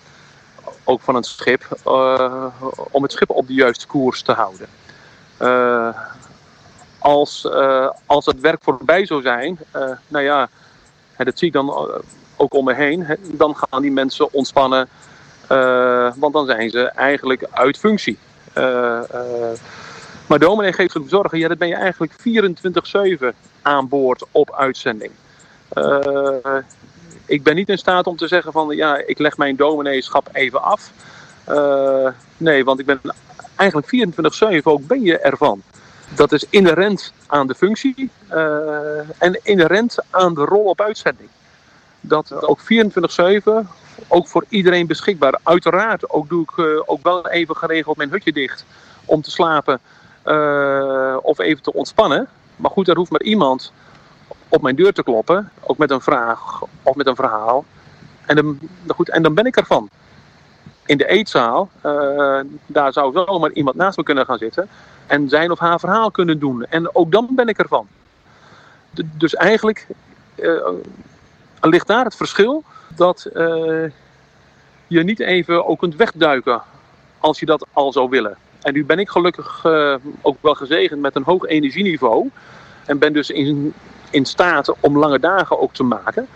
Ook 0.84 1.00
van 1.00 1.14
het 1.14 1.26
schip, 1.26 1.80
uh, 1.86 2.46
om 2.90 3.02
het 3.02 3.12
schip 3.12 3.30
op 3.30 3.46
de 3.46 3.54
juiste 3.54 3.86
koers 3.86 4.22
te 4.22 4.32
houden. 4.32 4.68
Als, 7.00 7.44
uh, 7.44 7.90
als 8.06 8.26
het 8.26 8.40
werk 8.40 8.62
voorbij 8.62 9.06
zou 9.06 9.22
zijn, 9.22 9.58
uh, 9.76 9.90
nou 10.08 10.24
ja, 10.24 10.48
dat 11.16 11.38
zie 11.38 11.46
ik 11.46 11.52
dan 11.52 11.88
ook 12.36 12.54
om 12.54 12.64
me 12.64 12.74
heen, 12.74 13.06
dan 13.20 13.56
gaan 13.56 13.82
die 13.82 13.92
mensen 13.92 14.32
ontspannen, 14.32 14.88
want 16.16 16.32
dan 16.32 16.46
zijn 16.46 16.70
ze 16.70 16.82
eigenlijk 16.82 17.44
uit 17.50 17.78
functie. 17.78 18.18
maar 20.26 20.38
dominee 20.38 20.72
geestelijke 20.72 21.10
zorgen, 21.10 21.38
ja, 21.38 21.48
dat 21.48 21.58
ben 21.58 21.68
je 21.68 21.74
eigenlijk 21.74 22.12
24-7 23.32 23.34
aan 23.62 23.88
boord 23.88 24.24
op 24.30 24.54
uitzending. 24.54 25.12
ik 27.26 27.42
ben 27.42 27.54
niet 27.54 27.68
in 27.68 27.78
staat 27.78 28.06
om 28.06 28.16
te 28.16 28.28
zeggen 28.28 28.52
van 28.52 28.76
ja, 28.76 28.96
ik 29.06 29.18
leg 29.18 29.36
mijn 29.36 29.56
domineeschap 29.56 30.28
even 30.32 30.62
af. 30.62 30.90
nee, 32.36 32.64
want 32.64 32.80
ik 32.80 32.86
ben 32.86 33.00
eigenlijk 33.56 34.14
24-7 34.60 34.62
ook 34.62 34.86
ben 34.86 35.02
je 35.02 35.18
ervan. 35.18 35.62
Dat 36.14 36.32
is 36.32 36.44
inherent 36.50 37.12
aan 37.26 37.46
de 37.46 37.54
functie 37.54 38.10
uh, 38.30 38.98
en 39.18 39.40
inherent 39.42 39.96
aan 40.10 40.34
de 40.34 40.44
rol 40.44 40.64
op 40.64 40.80
uitzending. 40.80 41.28
Dat 42.00 42.42
ook 42.42 42.60
24-7, 42.60 42.64
ook 44.08 44.28
voor 44.28 44.44
iedereen 44.48 44.86
beschikbaar. 44.86 45.38
Uiteraard 45.42 46.10
ook 46.10 46.28
doe 46.28 46.42
ik 46.42 46.56
uh, 46.56 46.80
ook 46.86 47.02
wel 47.02 47.28
even 47.28 47.56
geregeld 47.56 47.96
mijn 47.96 48.10
hutje 48.10 48.32
dicht 48.32 48.64
om 49.04 49.22
te 49.22 49.30
slapen 49.30 49.80
uh, 50.24 51.16
of 51.22 51.38
even 51.38 51.62
te 51.62 51.72
ontspannen. 51.72 52.28
Maar 52.56 52.70
goed, 52.70 52.88
er 52.88 52.96
hoeft 52.96 53.10
maar 53.10 53.22
iemand 53.22 53.72
op 54.48 54.62
mijn 54.62 54.76
deur 54.76 54.92
te 54.92 55.02
kloppen, 55.02 55.50
ook 55.60 55.78
met 55.78 55.90
een 55.90 56.00
vraag 56.00 56.62
of 56.82 56.94
met 56.94 57.06
een 57.06 57.16
verhaal. 57.16 57.64
En 58.26 58.36
dan, 58.36 58.58
goed, 58.88 59.08
en 59.08 59.22
dan 59.22 59.34
ben 59.34 59.46
ik 59.46 59.56
ervan 59.56 59.88
in 60.90 60.96
de 60.96 61.06
eetzaal, 61.06 61.68
uh, 61.86 62.40
daar 62.66 62.92
zou 62.92 63.12
zomaar 63.12 63.50
iemand 63.50 63.76
naast 63.76 63.96
me 63.96 64.02
kunnen 64.02 64.24
gaan 64.24 64.38
zitten 64.38 64.68
en 65.06 65.28
zijn 65.28 65.50
of 65.50 65.58
haar 65.58 65.80
verhaal 65.80 66.10
kunnen 66.10 66.38
doen. 66.38 66.64
En 66.64 66.94
ook 66.94 67.12
dan 67.12 67.28
ben 67.30 67.48
ik 67.48 67.58
ervan. 67.58 67.88
Dus 68.94 69.34
eigenlijk 69.34 69.86
uh, 70.36 70.68
ligt 71.60 71.86
daar 71.86 72.04
het 72.04 72.16
verschil 72.16 72.64
dat 72.96 73.30
uh, 73.34 73.90
je 74.86 75.02
niet 75.02 75.20
even 75.20 75.66
ook 75.66 75.78
kunt 75.78 75.96
wegduiken 75.96 76.62
als 77.18 77.40
je 77.40 77.46
dat 77.46 77.66
al 77.72 77.92
zou 77.92 78.08
willen. 78.08 78.36
En 78.60 78.72
nu 78.72 78.84
ben 78.84 78.98
ik 78.98 79.08
gelukkig 79.08 79.66
ook 80.22 80.36
wel 80.40 80.54
gezegend 80.54 81.00
met 81.00 81.16
een 81.16 81.22
hoog 81.22 81.44
energieniveau 81.44 82.30
en 82.86 82.98
ben 82.98 83.12
dus 83.12 83.30
in, 83.30 83.74
in 84.10 84.24
staat 84.24 84.74
om 84.80 84.98
lange 84.98 85.18
dagen 85.20 85.60
ook 85.60 85.74
te 85.74 85.82
maken. 85.82 86.28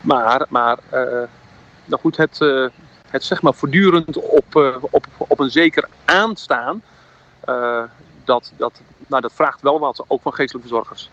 Maar, 0.00 0.46
maar 0.48 0.78
nou 1.84 2.00
goed, 2.00 2.16
het, 2.16 2.40
het 3.12 3.24
zeg 3.24 3.42
maar 3.42 3.54
voortdurend 3.54 4.16
op, 4.16 4.56
uh, 4.56 4.76
op, 4.80 5.06
op 5.16 5.40
een 5.40 5.50
zeker 5.50 5.88
aanstaan, 6.04 6.82
uh, 7.48 7.82
dat, 8.24 8.52
dat, 8.56 8.80
nou, 9.06 9.22
dat 9.22 9.32
vraagt 9.34 9.62
wel 9.62 9.78
wat, 9.78 10.04
ook 10.06 10.22
van 10.22 10.34
geestelijke 10.34 10.68
verzorgers. 10.68 11.10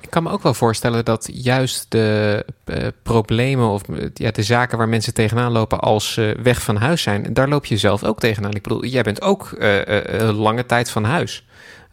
Ik 0.00 0.10
kan 0.10 0.22
me 0.22 0.30
ook 0.30 0.42
wel 0.42 0.54
voorstellen 0.54 1.04
dat 1.04 1.28
juist 1.32 1.90
de 1.90 2.44
uh, 2.64 2.86
problemen 3.02 3.68
of 3.68 3.82
ja, 4.14 4.30
de 4.30 4.42
zaken 4.42 4.78
waar 4.78 4.88
mensen 4.88 5.14
tegenaan 5.14 5.52
lopen 5.52 5.80
als 5.80 6.16
uh, 6.16 6.34
weg 6.42 6.62
van 6.62 6.76
huis 6.76 7.02
zijn, 7.02 7.32
daar 7.32 7.48
loop 7.48 7.64
je 7.64 7.76
zelf 7.76 8.04
ook 8.04 8.18
tegenaan. 8.18 8.54
Ik 8.54 8.62
bedoel, 8.62 8.84
jij 8.84 9.02
bent 9.02 9.22
ook 9.22 9.50
uh, 9.50 10.30
lange 10.32 10.66
tijd 10.66 10.90
van 10.90 11.04
huis. 11.04 11.46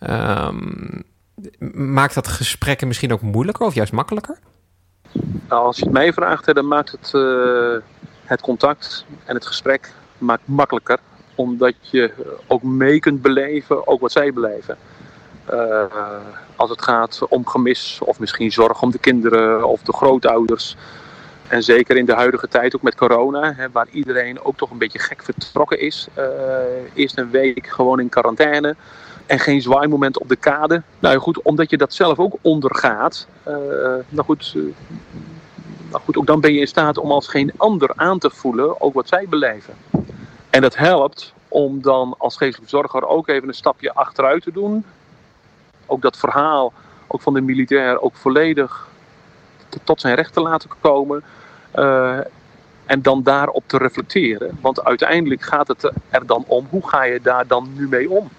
Um, 0.10 1.04
maakt 1.74 2.14
dat 2.14 2.28
gesprekken 2.28 2.88
misschien 2.88 3.14
ook 3.14 3.22
moeilijker 3.22 3.66
of 3.66 3.74
juist 3.74 3.92
makkelijker? 3.92 4.38
Nou, 5.48 5.66
als 5.66 5.78
je 5.78 5.84
het 5.84 5.94
mij 5.94 6.14
vraagt, 6.14 6.46
hè, 6.46 6.54
dan 6.54 6.68
maakt 6.68 6.92
het 6.92 7.10
het 8.28 8.42
contact 8.42 9.06
en 9.26 9.36
het 9.36 9.46
gesprek 9.46 9.92
maakt 10.18 10.42
makkelijker. 10.46 11.00
Omdat 11.36 11.74
je 11.82 12.12
ook 12.48 12.64
mee 12.64 13.00
kunt 13.00 13.22
beleven, 13.22 13.88
ook 13.88 14.02
wat 14.02 14.12
zij 14.12 14.34
beleven. 14.34 14.78
Uh, 15.54 15.84
als 16.56 16.70
het 16.70 16.82
gaat 16.82 17.22
om 17.30 17.48
gemis 17.48 18.00
of 18.04 18.20
misschien 18.20 18.52
zorg 18.52 18.82
om 18.82 18.92
de 18.92 19.00
kinderen 19.00 19.68
of 19.68 19.82
de 19.82 19.94
grootouders. 19.94 20.76
En 21.48 21.64
zeker 21.64 21.98
in 21.98 22.06
de 22.06 22.14
huidige 22.14 22.48
tijd, 22.48 22.76
ook 22.76 22.82
met 22.82 22.96
corona, 22.96 23.54
hè, 23.54 23.70
waar 23.72 23.88
iedereen 23.92 24.42
ook 24.44 24.58
toch 24.58 24.72
een 24.72 24.78
beetje 24.78 25.00
gek 25.00 25.24
vertrokken 25.24 25.80
is. 25.80 26.08
Uh, 26.18 26.26
eerst 26.94 27.18
een 27.18 27.30
week 27.30 27.68
gewoon 27.68 28.00
in 28.00 28.10
quarantaine 28.10 28.76
en 29.26 29.40
geen 29.40 29.62
zwaaimoment 29.62 30.20
op 30.20 30.30
de 30.30 30.36
kade. 30.36 30.82
Nou 31.00 31.18
goed, 31.18 31.42
omdat 31.42 31.70
je 31.70 31.78
dat 31.78 31.94
zelf 31.94 32.20
ook 32.20 32.36
ondergaat. 32.42 33.28
Uh, 33.48 33.54
nou 34.10 34.26
goed, 34.26 34.56
maar 35.92 36.02
goed, 36.04 36.18
ook 36.18 36.26
dan 36.26 36.40
ben 36.40 36.54
je 36.54 36.60
in 36.60 36.68
staat 36.68 36.98
om 36.98 37.12
als 37.12 37.28
geen 37.28 37.52
ander 37.58 37.92
aan 37.96 38.20
te 38.20 38.30
voelen, 38.30 38.82
ook 38.82 38.94
wat 38.94 39.08
zij 39.08 39.26
beleven. 39.30 39.74
En 40.50 40.62
dat 40.62 40.76
helpt 40.76 41.34
om 41.48 41.82
dan 41.82 42.16
als 42.18 42.38
geestelijke 42.38 42.70
zorger 42.70 43.08
ook 43.08 43.28
even 43.28 43.48
een 43.48 43.54
stapje 43.54 43.94
achteruit 43.94 44.44
te 44.44 44.52
doen. 44.52 44.86
ook 45.86 46.02
dat 46.02 46.18
verhaal 46.18 46.74
ook 47.08 47.22
van 47.22 47.34
de 47.34 47.42
militair 47.42 48.02
ook 48.02 48.16
volledig 48.16 48.88
tot 49.84 50.02
zijn 50.02 50.16
recht 50.16 50.34
te 50.34 50.42
laten 50.42 50.70
komen. 50.82 51.24
Uh, 51.76 52.18
en 52.88 53.02
dan 53.02 53.24
daarop 53.24 53.64
te 53.66 53.78
reflecteren. 53.78 54.58
Want 54.62 54.84
uiteindelijk 54.84 55.42
gaat 55.42 55.68
het 55.68 55.92
er 56.10 56.26
dan 56.26 56.44
om, 56.48 56.68
hoe 56.70 56.88
ga 56.88 57.04
je 57.04 57.22
daar 57.22 57.48
dan 57.48 57.70
nu 57.76 57.88
mee 57.88 58.10
om? 58.10 58.30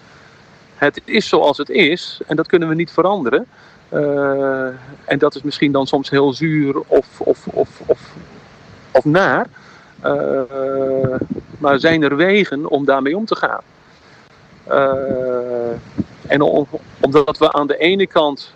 Het 0.74 1.00
is 1.04 1.28
zoals 1.28 1.58
het 1.58 1.70
is 1.70 2.20
en 2.26 2.36
dat 2.36 2.46
kunnen 2.46 2.68
we 2.68 2.74
niet 2.74 2.90
veranderen. 2.90 3.46
Uh, 3.92 4.68
en 5.04 5.18
dat 5.18 5.34
is 5.34 5.42
misschien 5.42 5.72
dan 5.72 5.86
soms 5.86 6.10
heel 6.10 6.32
zuur 6.32 6.80
of, 6.86 7.20
of, 7.20 7.46
of, 7.46 7.80
of, 7.86 8.14
of 8.90 9.04
naar. 9.04 9.46
Uh, 10.04 10.40
maar 11.58 11.80
zijn 11.80 12.02
er 12.02 12.16
wegen 12.16 12.70
om 12.70 12.84
daarmee 12.84 13.16
om 13.16 13.24
te 13.24 13.36
gaan? 13.36 13.62
Uh, 14.68 15.70
en 16.26 16.40
om, 16.40 16.66
omdat 17.00 17.38
we 17.38 17.52
aan 17.52 17.66
de 17.66 17.76
ene 17.76 18.06
kant 18.06 18.52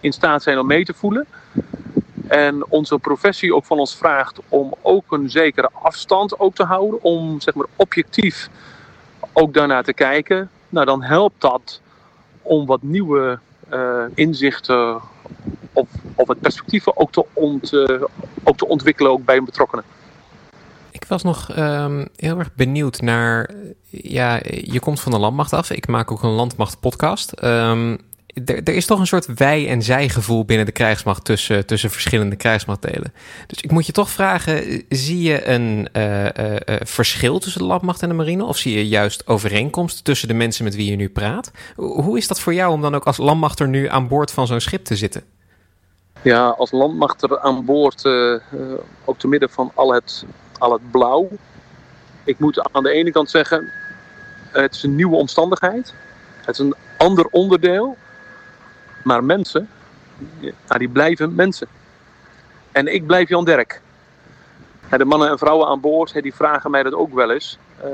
in 0.00 0.12
staat 0.12 0.42
zijn 0.42 0.58
om 0.58 0.66
mee 0.66 0.84
te 0.84 0.94
voelen. 0.94 1.26
En 2.26 2.64
onze 2.68 2.98
professie 2.98 3.54
ook 3.54 3.64
van 3.64 3.78
ons 3.78 3.96
vraagt 3.96 4.38
om 4.48 4.74
ook 4.82 5.12
een 5.12 5.30
zekere 5.30 5.70
afstand 5.72 6.38
ook 6.38 6.54
te 6.54 6.64
houden. 6.64 7.02
Om 7.02 7.40
zeg 7.40 7.54
maar 7.54 7.66
objectief 7.76 8.48
ook 9.32 9.54
daarnaar 9.54 9.84
te 9.84 9.92
kijken. 9.92 10.50
Nou, 10.68 10.86
dan 10.86 11.02
helpt 11.02 11.40
dat 11.40 11.80
om 12.42 12.66
wat 12.66 12.82
nieuwe 12.82 13.38
uh, 13.72 14.04
inzichten 14.14 15.00
of, 15.72 15.88
of 16.14 16.28
het 16.28 16.40
perspectieven 16.40 16.96
ook 16.96 17.12
te, 17.12 17.24
ont, 17.32 17.72
uh, 17.72 18.02
ook 18.42 18.56
te 18.56 18.66
ontwikkelen 18.66 19.12
ook 19.12 19.24
bij 19.24 19.42
betrokkenen. 19.42 19.84
Ik 20.90 21.04
was 21.04 21.22
nog 21.22 21.56
um, 21.58 22.08
heel 22.16 22.38
erg 22.38 22.54
benieuwd 22.54 23.00
naar. 23.00 23.50
Ja, 23.88 24.40
je 24.44 24.80
komt 24.80 25.00
van 25.00 25.12
de 25.12 25.18
landmacht 25.18 25.52
af. 25.52 25.70
Ik 25.70 25.88
maak 25.88 26.10
ook 26.10 26.22
een 26.22 26.30
landmacht 26.30 26.80
podcast. 26.80 27.42
Um, 27.44 27.98
er, 28.44 28.62
er, 28.62 28.74
is 28.74 28.86
toch 28.86 28.98
een 28.98 29.06
soort 29.06 29.26
wij- 29.34 29.68
en 29.68 29.82
zij-gevoel 29.82 30.44
binnen 30.44 30.66
de 30.66 30.72
krijgsmacht 30.72 31.24
tussen, 31.24 31.66
tussen 31.66 31.90
verschillende 31.90 32.36
krijgsmachtdelen. 32.36 33.12
Dus 33.46 33.60
ik 33.60 33.70
moet 33.70 33.86
je 33.86 33.92
toch 33.92 34.10
vragen: 34.10 34.84
zie 34.88 35.22
je 35.22 35.48
een 35.48 35.88
uh, 35.92 36.24
uh, 36.24 36.30
verschil 36.80 37.38
tussen 37.38 37.60
de 37.60 37.66
landmacht 37.66 38.02
en 38.02 38.08
de 38.08 38.14
marine? 38.14 38.44
Of 38.44 38.56
zie 38.56 38.76
je 38.76 38.88
juist 38.88 39.26
overeenkomsten 39.26 40.04
tussen 40.04 40.28
de 40.28 40.34
mensen 40.34 40.64
met 40.64 40.74
wie 40.74 40.90
je 40.90 40.96
nu 40.96 41.08
praat? 41.08 41.50
Hoe 41.76 42.18
is 42.18 42.28
dat 42.28 42.40
voor 42.40 42.54
jou 42.54 42.72
om 42.72 42.80
dan 42.80 42.94
ook 42.94 43.04
als 43.04 43.16
landmachter 43.16 43.68
nu 43.68 43.88
aan 43.88 44.08
boord 44.08 44.30
van 44.30 44.46
zo'n 44.46 44.60
schip 44.60 44.84
te 44.84 44.96
zitten? 44.96 45.22
Ja, 46.22 46.48
als 46.48 46.70
landmachter 46.70 47.40
aan 47.40 47.64
boord, 47.64 48.04
ook 49.04 49.18
te 49.18 49.28
midden 49.28 49.50
van 49.50 49.72
al 49.74 49.94
het, 49.94 50.24
al 50.58 50.72
het 50.72 50.90
blauw. 50.90 51.28
Ik 52.24 52.38
moet 52.38 52.72
aan 52.72 52.82
de 52.82 52.90
ene 52.92 53.12
kant 53.12 53.30
zeggen: 53.30 53.72
het 54.50 54.74
is 54.74 54.82
een 54.82 54.94
nieuwe 54.94 55.16
omstandigheid. 55.16 55.94
Het 56.40 56.58
is 56.58 56.58
een 56.58 56.74
ander 56.96 57.26
onderdeel. 57.26 57.96
Maar 59.02 59.24
mensen, 59.24 59.68
die 60.78 60.88
blijven 60.88 61.34
mensen. 61.34 61.66
En 62.72 62.86
ik 62.94 63.06
blijf 63.06 63.28
Jan 63.28 63.44
Derk. 63.44 63.80
De 64.90 65.04
mannen 65.04 65.30
en 65.30 65.38
vrouwen 65.38 65.66
aan 65.66 65.80
boord, 65.80 66.22
die 66.22 66.34
vragen 66.34 66.70
mij 66.70 66.82
dat 66.82 66.94
ook 66.94 67.14
wel 67.14 67.30
eens. 67.30 67.58
Uh, 67.84 67.90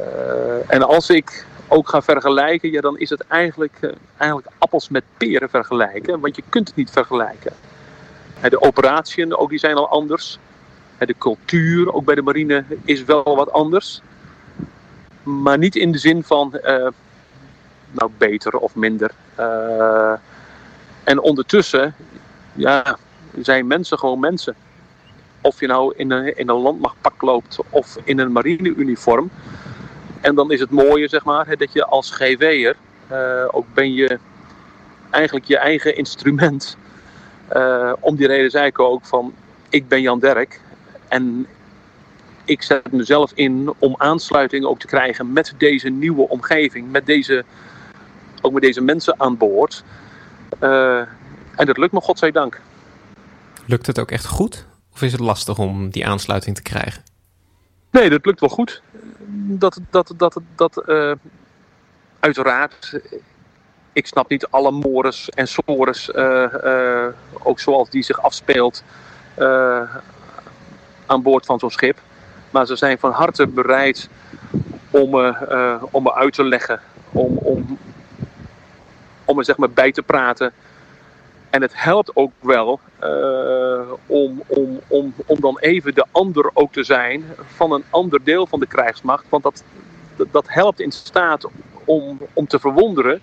uh, 0.00 0.72
en 0.72 0.82
als 0.82 1.10
ik 1.10 1.46
ook 1.68 1.88
ga 1.88 2.02
vergelijken, 2.02 2.70
ja, 2.70 2.80
dan 2.80 2.98
is 2.98 3.10
het 3.10 3.26
eigenlijk, 3.26 3.78
uh, 3.80 3.90
eigenlijk 4.16 4.50
appels 4.58 4.88
met 4.88 5.04
peren 5.16 5.50
vergelijken. 5.50 6.20
Want 6.20 6.36
je 6.36 6.42
kunt 6.48 6.68
het 6.68 6.76
niet 6.76 6.90
vergelijken. 6.90 7.52
De 8.48 8.60
operatieën, 8.60 9.36
ook 9.36 9.50
die 9.50 9.58
zijn 9.58 9.76
al 9.76 9.88
anders. 9.88 10.38
De 10.98 11.14
cultuur, 11.18 11.92
ook 11.92 12.04
bij 12.04 12.14
de 12.14 12.22
marine, 12.22 12.64
is 12.84 13.04
wel 13.04 13.36
wat 13.36 13.52
anders. 13.52 14.00
Maar 15.22 15.58
niet 15.58 15.76
in 15.76 15.92
de 15.92 15.98
zin 15.98 16.24
van 16.24 16.60
nou 17.92 18.10
beter 18.18 18.56
of 18.58 18.74
minder. 18.74 19.10
Uh, 19.38 20.12
en 21.04 21.20
ondertussen 21.20 21.94
ja, 22.54 22.98
zijn 23.40 23.66
mensen 23.66 23.98
gewoon 23.98 24.20
mensen. 24.20 24.54
Of 25.40 25.60
je 25.60 25.66
nou 25.66 25.94
in 25.96 26.10
een, 26.10 26.36
in 26.36 26.48
een 26.48 26.60
landmachtpak 26.60 27.22
loopt 27.22 27.58
of 27.70 27.96
in 28.04 28.18
een 28.18 28.32
marineuniform. 28.32 29.30
En 30.20 30.34
dan 30.34 30.50
is 30.52 30.60
het 30.60 30.70
mooie, 30.70 31.08
zeg 31.08 31.24
maar, 31.24 31.56
dat 31.56 31.72
je 31.72 31.84
als 31.84 32.10
GV'er 32.10 32.76
uh, 33.12 33.44
ook 33.50 33.66
ben 33.74 33.92
je 33.92 34.18
eigenlijk 35.10 35.44
je 35.44 35.58
eigen 35.58 35.96
instrument. 35.96 36.76
Uh, 37.56 37.92
om 38.00 38.16
die 38.16 38.26
reden 38.26 38.50
zei 38.50 38.66
ik 38.66 38.78
ook 38.78 39.04
van, 39.04 39.34
ik 39.68 39.88
ben 39.88 40.00
Jan 40.00 40.18
Derk 40.18 40.60
en 41.08 41.46
ik 42.44 42.62
zet 42.62 42.92
mezelf 42.92 43.32
in 43.34 43.72
om 43.78 43.94
aansluiting 43.98 44.64
ook 44.64 44.78
te 44.78 44.86
krijgen 44.86 45.32
met 45.32 45.54
deze 45.58 45.88
nieuwe 45.88 46.28
omgeving, 46.28 46.90
met 46.90 47.06
deze 47.06 47.44
ook 48.42 48.52
met 48.52 48.62
deze 48.62 48.80
mensen 48.80 49.14
aan 49.20 49.36
boord. 49.36 49.84
Uh, 50.60 50.98
en 51.56 51.66
dat 51.66 51.76
lukt 51.76 51.92
me, 51.92 52.00
godzijdank. 52.00 52.60
Lukt 53.66 53.86
het 53.86 53.98
ook 53.98 54.10
echt 54.10 54.26
goed? 54.26 54.66
Of 54.92 55.02
is 55.02 55.12
het 55.12 55.20
lastig 55.20 55.58
om 55.58 55.90
die 55.90 56.06
aansluiting 56.06 56.56
te 56.56 56.62
krijgen? 56.62 57.02
Nee, 57.90 58.10
dat 58.10 58.26
lukt 58.26 58.40
wel 58.40 58.48
goed. 58.48 58.82
Dat, 59.34 59.80
dat, 59.90 60.14
dat, 60.16 60.40
dat, 60.54 60.82
uh, 60.86 61.12
uiteraard, 62.20 63.00
ik 63.92 64.06
snap 64.06 64.28
niet 64.28 64.46
alle 64.46 64.70
mores 64.70 65.30
en 65.30 65.48
sores, 65.48 66.08
uh, 66.08 67.06
ook 67.42 67.60
zoals 67.60 67.90
die 67.90 68.02
zich 68.02 68.22
afspeelt 68.22 68.84
aan 71.06 71.22
boord 71.22 71.46
van 71.46 71.58
zo'n 71.58 71.70
schip. 71.70 71.98
Maar 72.50 72.66
ze 72.66 72.76
zijn 72.76 72.98
van 72.98 73.12
harte 73.12 73.46
bereid 73.46 74.08
om, 74.90 75.14
om 75.90 76.02
me 76.02 76.14
uit 76.14 76.34
te 76.34 76.44
leggen, 76.44 76.80
om, 77.10 77.36
om, 77.36 77.78
om 79.24 79.38
er 79.38 79.44
zeg 79.44 79.56
maar 79.56 79.70
bij 79.70 79.92
te 79.92 80.02
praten. 80.02 80.52
En 81.50 81.62
het 81.62 81.72
helpt 81.74 82.16
ook 82.16 82.32
wel 82.40 82.80
uh, 83.02 83.92
om, 84.06 84.42
om, 84.46 84.80
om, 84.86 85.14
om 85.26 85.40
dan 85.40 85.58
even 85.58 85.94
de 85.94 86.04
ander 86.10 86.50
ook 86.54 86.72
te 86.72 86.84
zijn 86.84 87.24
van 87.46 87.72
een 87.72 87.84
ander 87.90 88.24
deel 88.24 88.46
van 88.46 88.60
de 88.60 88.66
krijgsmacht. 88.66 89.24
Want 89.28 89.42
dat, 89.42 89.62
dat 90.30 90.48
helpt 90.48 90.80
in 90.80 90.92
staat 90.92 91.48
om, 91.84 92.18
om 92.32 92.46
te 92.46 92.58
verwonderen 92.58 93.20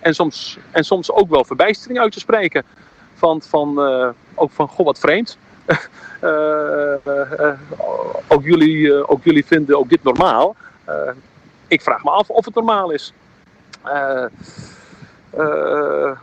en 0.00 0.14
soms, 0.14 0.58
en 0.70 0.84
soms 0.84 1.10
ook 1.10 1.30
wel 1.30 1.44
verbijstering 1.44 1.98
uit 1.98 2.12
te 2.12 2.18
spreken. 2.18 2.62
Van, 3.14 3.42
van, 3.42 3.74
uh, 3.78 4.08
ook 4.34 4.50
van, 4.50 4.68
goh, 4.68 4.86
wat 4.86 4.98
vreemd. 4.98 5.38
uh, 5.66 6.94
ook, 8.34 8.42
jullie, 8.42 9.08
ook 9.08 9.24
jullie 9.24 9.46
vinden 9.46 9.78
ook 9.78 9.88
dit 9.88 10.02
normaal. 10.02 10.56
ik 11.66 11.82
vraag 11.82 12.04
me 12.04 12.10
af 12.10 12.30
of 12.30 12.44
het 12.44 12.54
normaal 12.54 12.90
is. 12.90 13.12
Uh, 13.86 14.24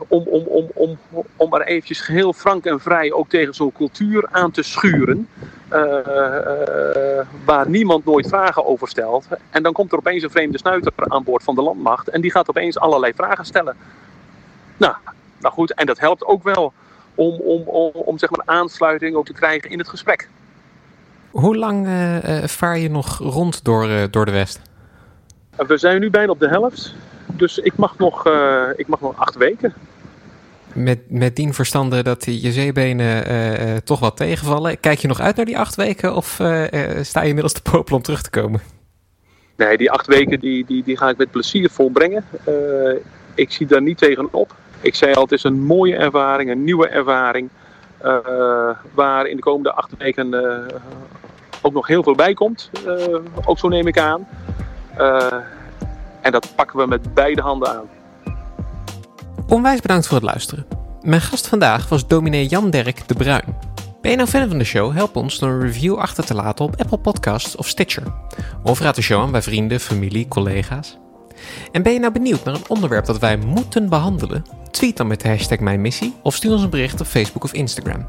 om, 0.07 0.23
om, 0.27 0.43
om, 0.47 0.69
om, 0.73 0.97
om 1.35 1.49
maar 1.49 1.61
eventjes 1.61 2.01
geheel 2.01 2.33
frank 2.33 2.65
en 2.65 2.79
vrij 2.79 3.11
ook 3.11 3.29
tegen 3.29 3.53
zo'n 3.53 3.71
cultuur 3.71 4.27
aan 4.31 4.51
te 4.51 4.63
schuren. 4.63 5.27
Uh, 5.73 5.81
uh, 5.81 7.25
waar 7.45 7.69
niemand 7.69 8.05
nooit 8.05 8.27
vragen 8.27 8.65
over 8.65 8.87
stelt. 8.87 9.27
En 9.49 9.63
dan 9.63 9.73
komt 9.73 9.91
er 9.91 9.97
opeens 9.97 10.23
een 10.23 10.29
vreemde 10.29 10.57
snuiter 10.57 10.91
aan 10.95 11.23
boord 11.23 11.43
van 11.43 11.55
de 11.55 11.61
landmacht. 11.61 12.09
En 12.09 12.21
die 12.21 12.31
gaat 12.31 12.49
opeens 12.49 12.79
allerlei 12.79 13.13
vragen 13.13 13.45
stellen. 13.45 13.75
Nou, 14.77 14.95
nou 15.39 15.53
goed, 15.53 15.73
en 15.73 15.85
dat 15.85 15.99
helpt 15.99 16.25
ook 16.25 16.43
wel 16.43 16.73
om, 17.15 17.39
om, 17.39 17.61
om, 17.61 17.91
om 17.93 18.17
zeg 18.17 18.29
maar 18.29 18.45
aansluiting 18.45 19.15
ook 19.15 19.25
te 19.25 19.33
krijgen 19.33 19.69
in 19.69 19.77
het 19.77 19.89
gesprek. 19.89 20.29
Hoe 21.31 21.57
lang 21.57 21.87
vaar 22.45 22.77
je 22.77 22.89
nog 22.89 23.17
rond 23.17 23.63
door, 23.63 24.07
door 24.11 24.25
de 24.25 24.31
West? 24.31 24.61
We 25.55 25.77
zijn 25.77 25.99
nu 25.99 26.09
bijna 26.09 26.31
op 26.31 26.39
de 26.39 26.47
helft. 26.47 26.93
Dus 27.37 27.57
ik 27.57 27.75
mag 27.75 27.97
nog, 27.97 28.27
uh, 28.27 28.63
ik 28.75 28.87
mag 28.87 29.01
nog 29.01 29.17
acht 29.17 29.35
weken. 29.35 29.73
Met, 30.73 30.99
met 31.07 31.35
dien 31.35 31.53
verstande 31.53 32.03
dat 32.03 32.25
je 32.25 32.51
zeebenen 32.51 33.31
uh, 33.31 33.73
uh, 33.73 33.77
toch 33.77 33.99
wat 33.99 34.17
tegenvallen. 34.17 34.79
Kijk 34.79 34.99
je 34.99 35.07
nog 35.07 35.19
uit 35.19 35.35
naar 35.35 35.45
die 35.45 35.57
acht 35.57 35.75
weken 35.75 36.15
of 36.15 36.27
sta 37.01 37.21
je 37.21 37.27
inmiddels 37.27 37.53
te 37.53 37.61
popelen 37.61 37.97
om 37.97 38.01
terug 38.01 38.21
te 38.21 38.29
komen? 38.29 38.61
Nee, 39.55 39.77
die 39.77 39.91
acht 39.91 40.07
weken 40.07 40.39
die, 40.39 40.65
die, 40.65 40.83
die 40.83 40.97
ga 40.97 41.09
ik 41.09 41.17
met 41.17 41.31
plezier 41.31 41.69
volbrengen. 41.69 42.25
ik 43.35 43.51
zie 43.51 43.65
daar 43.65 43.81
niet 43.81 43.97
tegenop. 43.97 44.55
Ik 44.81 44.95
zei 44.95 45.13
al, 45.13 45.21
het 45.21 45.31
is 45.31 45.43
een 45.43 45.61
mooie 45.61 45.95
ervaring, 45.95 46.49
een 46.49 46.63
nieuwe 46.63 46.87
ervaring. 46.87 47.49
waar 48.93 49.27
in 49.27 49.35
de 49.35 49.41
komende 49.41 49.73
acht 49.73 49.91
weken 49.97 50.33
ook 51.61 51.73
nog 51.73 51.87
heel 51.87 52.03
veel 52.03 52.15
bij 52.15 52.33
komt. 52.33 52.69
ook 53.45 53.59
zo 53.59 53.67
neem 53.67 53.87
ik 53.87 53.99
aan. 53.99 54.27
En 56.25 56.31
dat 56.31 56.55
pakken 56.55 56.79
we 56.79 56.85
met 56.85 57.13
beide 57.13 57.41
handen 57.41 57.69
aan. 57.69 57.85
Onwijs 59.47 59.81
bedankt 59.81 60.07
voor 60.07 60.15
het 60.15 60.25
luisteren. 60.25 60.65
Mijn 61.01 61.21
gast 61.21 61.47
vandaag 61.47 61.89
was 61.89 62.07
dominee 62.07 62.47
Jan 62.47 62.69
Dirk 62.69 63.07
de 63.07 63.13
Bruin. 63.13 63.57
Ben 64.01 64.11
je 64.11 64.17
nou 64.17 64.29
fan 64.29 64.47
van 64.47 64.57
de 64.57 64.63
show? 64.63 64.93
Help 64.93 65.15
ons 65.15 65.39
door 65.39 65.49
een 65.49 65.61
review 65.61 65.95
achter 65.97 66.25
te 66.25 66.33
laten 66.33 66.65
op 66.65 66.75
Apple 66.79 66.97
Podcasts 66.97 67.55
of 67.55 67.67
Stitcher. 67.67 68.03
Of 68.63 68.79
raad 68.79 68.95
de 68.95 69.01
show 69.01 69.21
aan 69.21 69.31
bij 69.31 69.41
vrienden, 69.41 69.79
familie, 69.79 70.27
collega's. 70.27 70.97
En 71.71 71.83
ben 71.83 71.93
je 71.93 71.99
nou 71.99 72.13
benieuwd 72.13 72.43
naar 72.43 72.53
een 72.53 72.67
onderwerp 72.67 73.05
dat 73.05 73.19
wij 73.19 73.37
moeten 73.37 73.89
behandelen? 73.89 74.45
Tweet 74.71 74.97
dan 74.97 75.07
met 75.07 75.21
de 75.21 75.27
hashtag 75.27 75.59
Mijn 75.59 75.81
Missie 75.81 76.13
of 76.21 76.35
stuur 76.35 76.51
ons 76.51 76.63
een 76.63 76.69
bericht 76.69 77.01
op 77.01 77.07
Facebook 77.07 77.43
of 77.43 77.53
Instagram. 77.53 78.07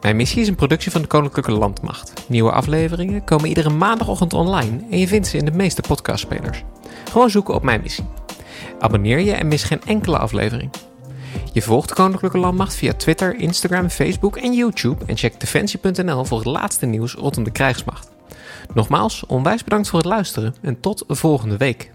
Mijn 0.00 0.16
Missie 0.16 0.40
is 0.40 0.48
een 0.48 0.54
productie 0.54 0.90
van 0.90 1.00
de 1.00 1.06
Koninklijke 1.06 1.52
Landmacht. 1.52 2.12
Nieuwe 2.28 2.52
afleveringen 2.52 3.24
komen 3.24 3.48
iedere 3.48 3.70
maandagochtend 3.70 4.32
online 4.32 4.80
en 4.90 4.98
je 4.98 5.08
vindt 5.08 5.26
ze 5.26 5.36
in 5.36 5.44
de 5.44 5.50
meeste 5.50 5.80
podcastspelers. 5.80 6.64
Gewoon 7.10 7.30
zoeken 7.30 7.54
op 7.54 7.62
Mijn 7.62 7.80
Missie. 7.82 8.04
Abonneer 8.78 9.18
je 9.18 9.32
en 9.32 9.48
mis 9.48 9.62
geen 9.62 9.82
enkele 9.86 10.18
aflevering. 10.18 10.70
Je 11.52 11.62
volgt 11.62 11.88
de 11.88 11.94
Koninklijke 11.94 12.38
Landmacht 12.38 12.74
via 12.74 12.92
Twitter, 12.92 13.34
Instagram, 13.34 13.88
Facebook 13.88 14.36
en 14.36 14.52
YouTube 14.52 15.04
en 15.06 15.16
check 15.16 15.40
defensie.nl 15.40 16.24
voor 16.24 16.38
het 16.38 16.46
laatste 16.46 16.86
nieuws 16.86 17.14
rondom 17.14 17.44
de 17.44 17.50
krijgsmacht. 17.50 18.10
Nogmaals, 18.74 19.24
onwijs 19.26 19.64
bedankt 19.64 19.88
voor 19.88 19.98
het 19.98 20.08
luisteren 20.08 20.54
en 20.60 20.80
tot 20.80 21.04
volgende 21.08 21.56
week. 21.56 21.90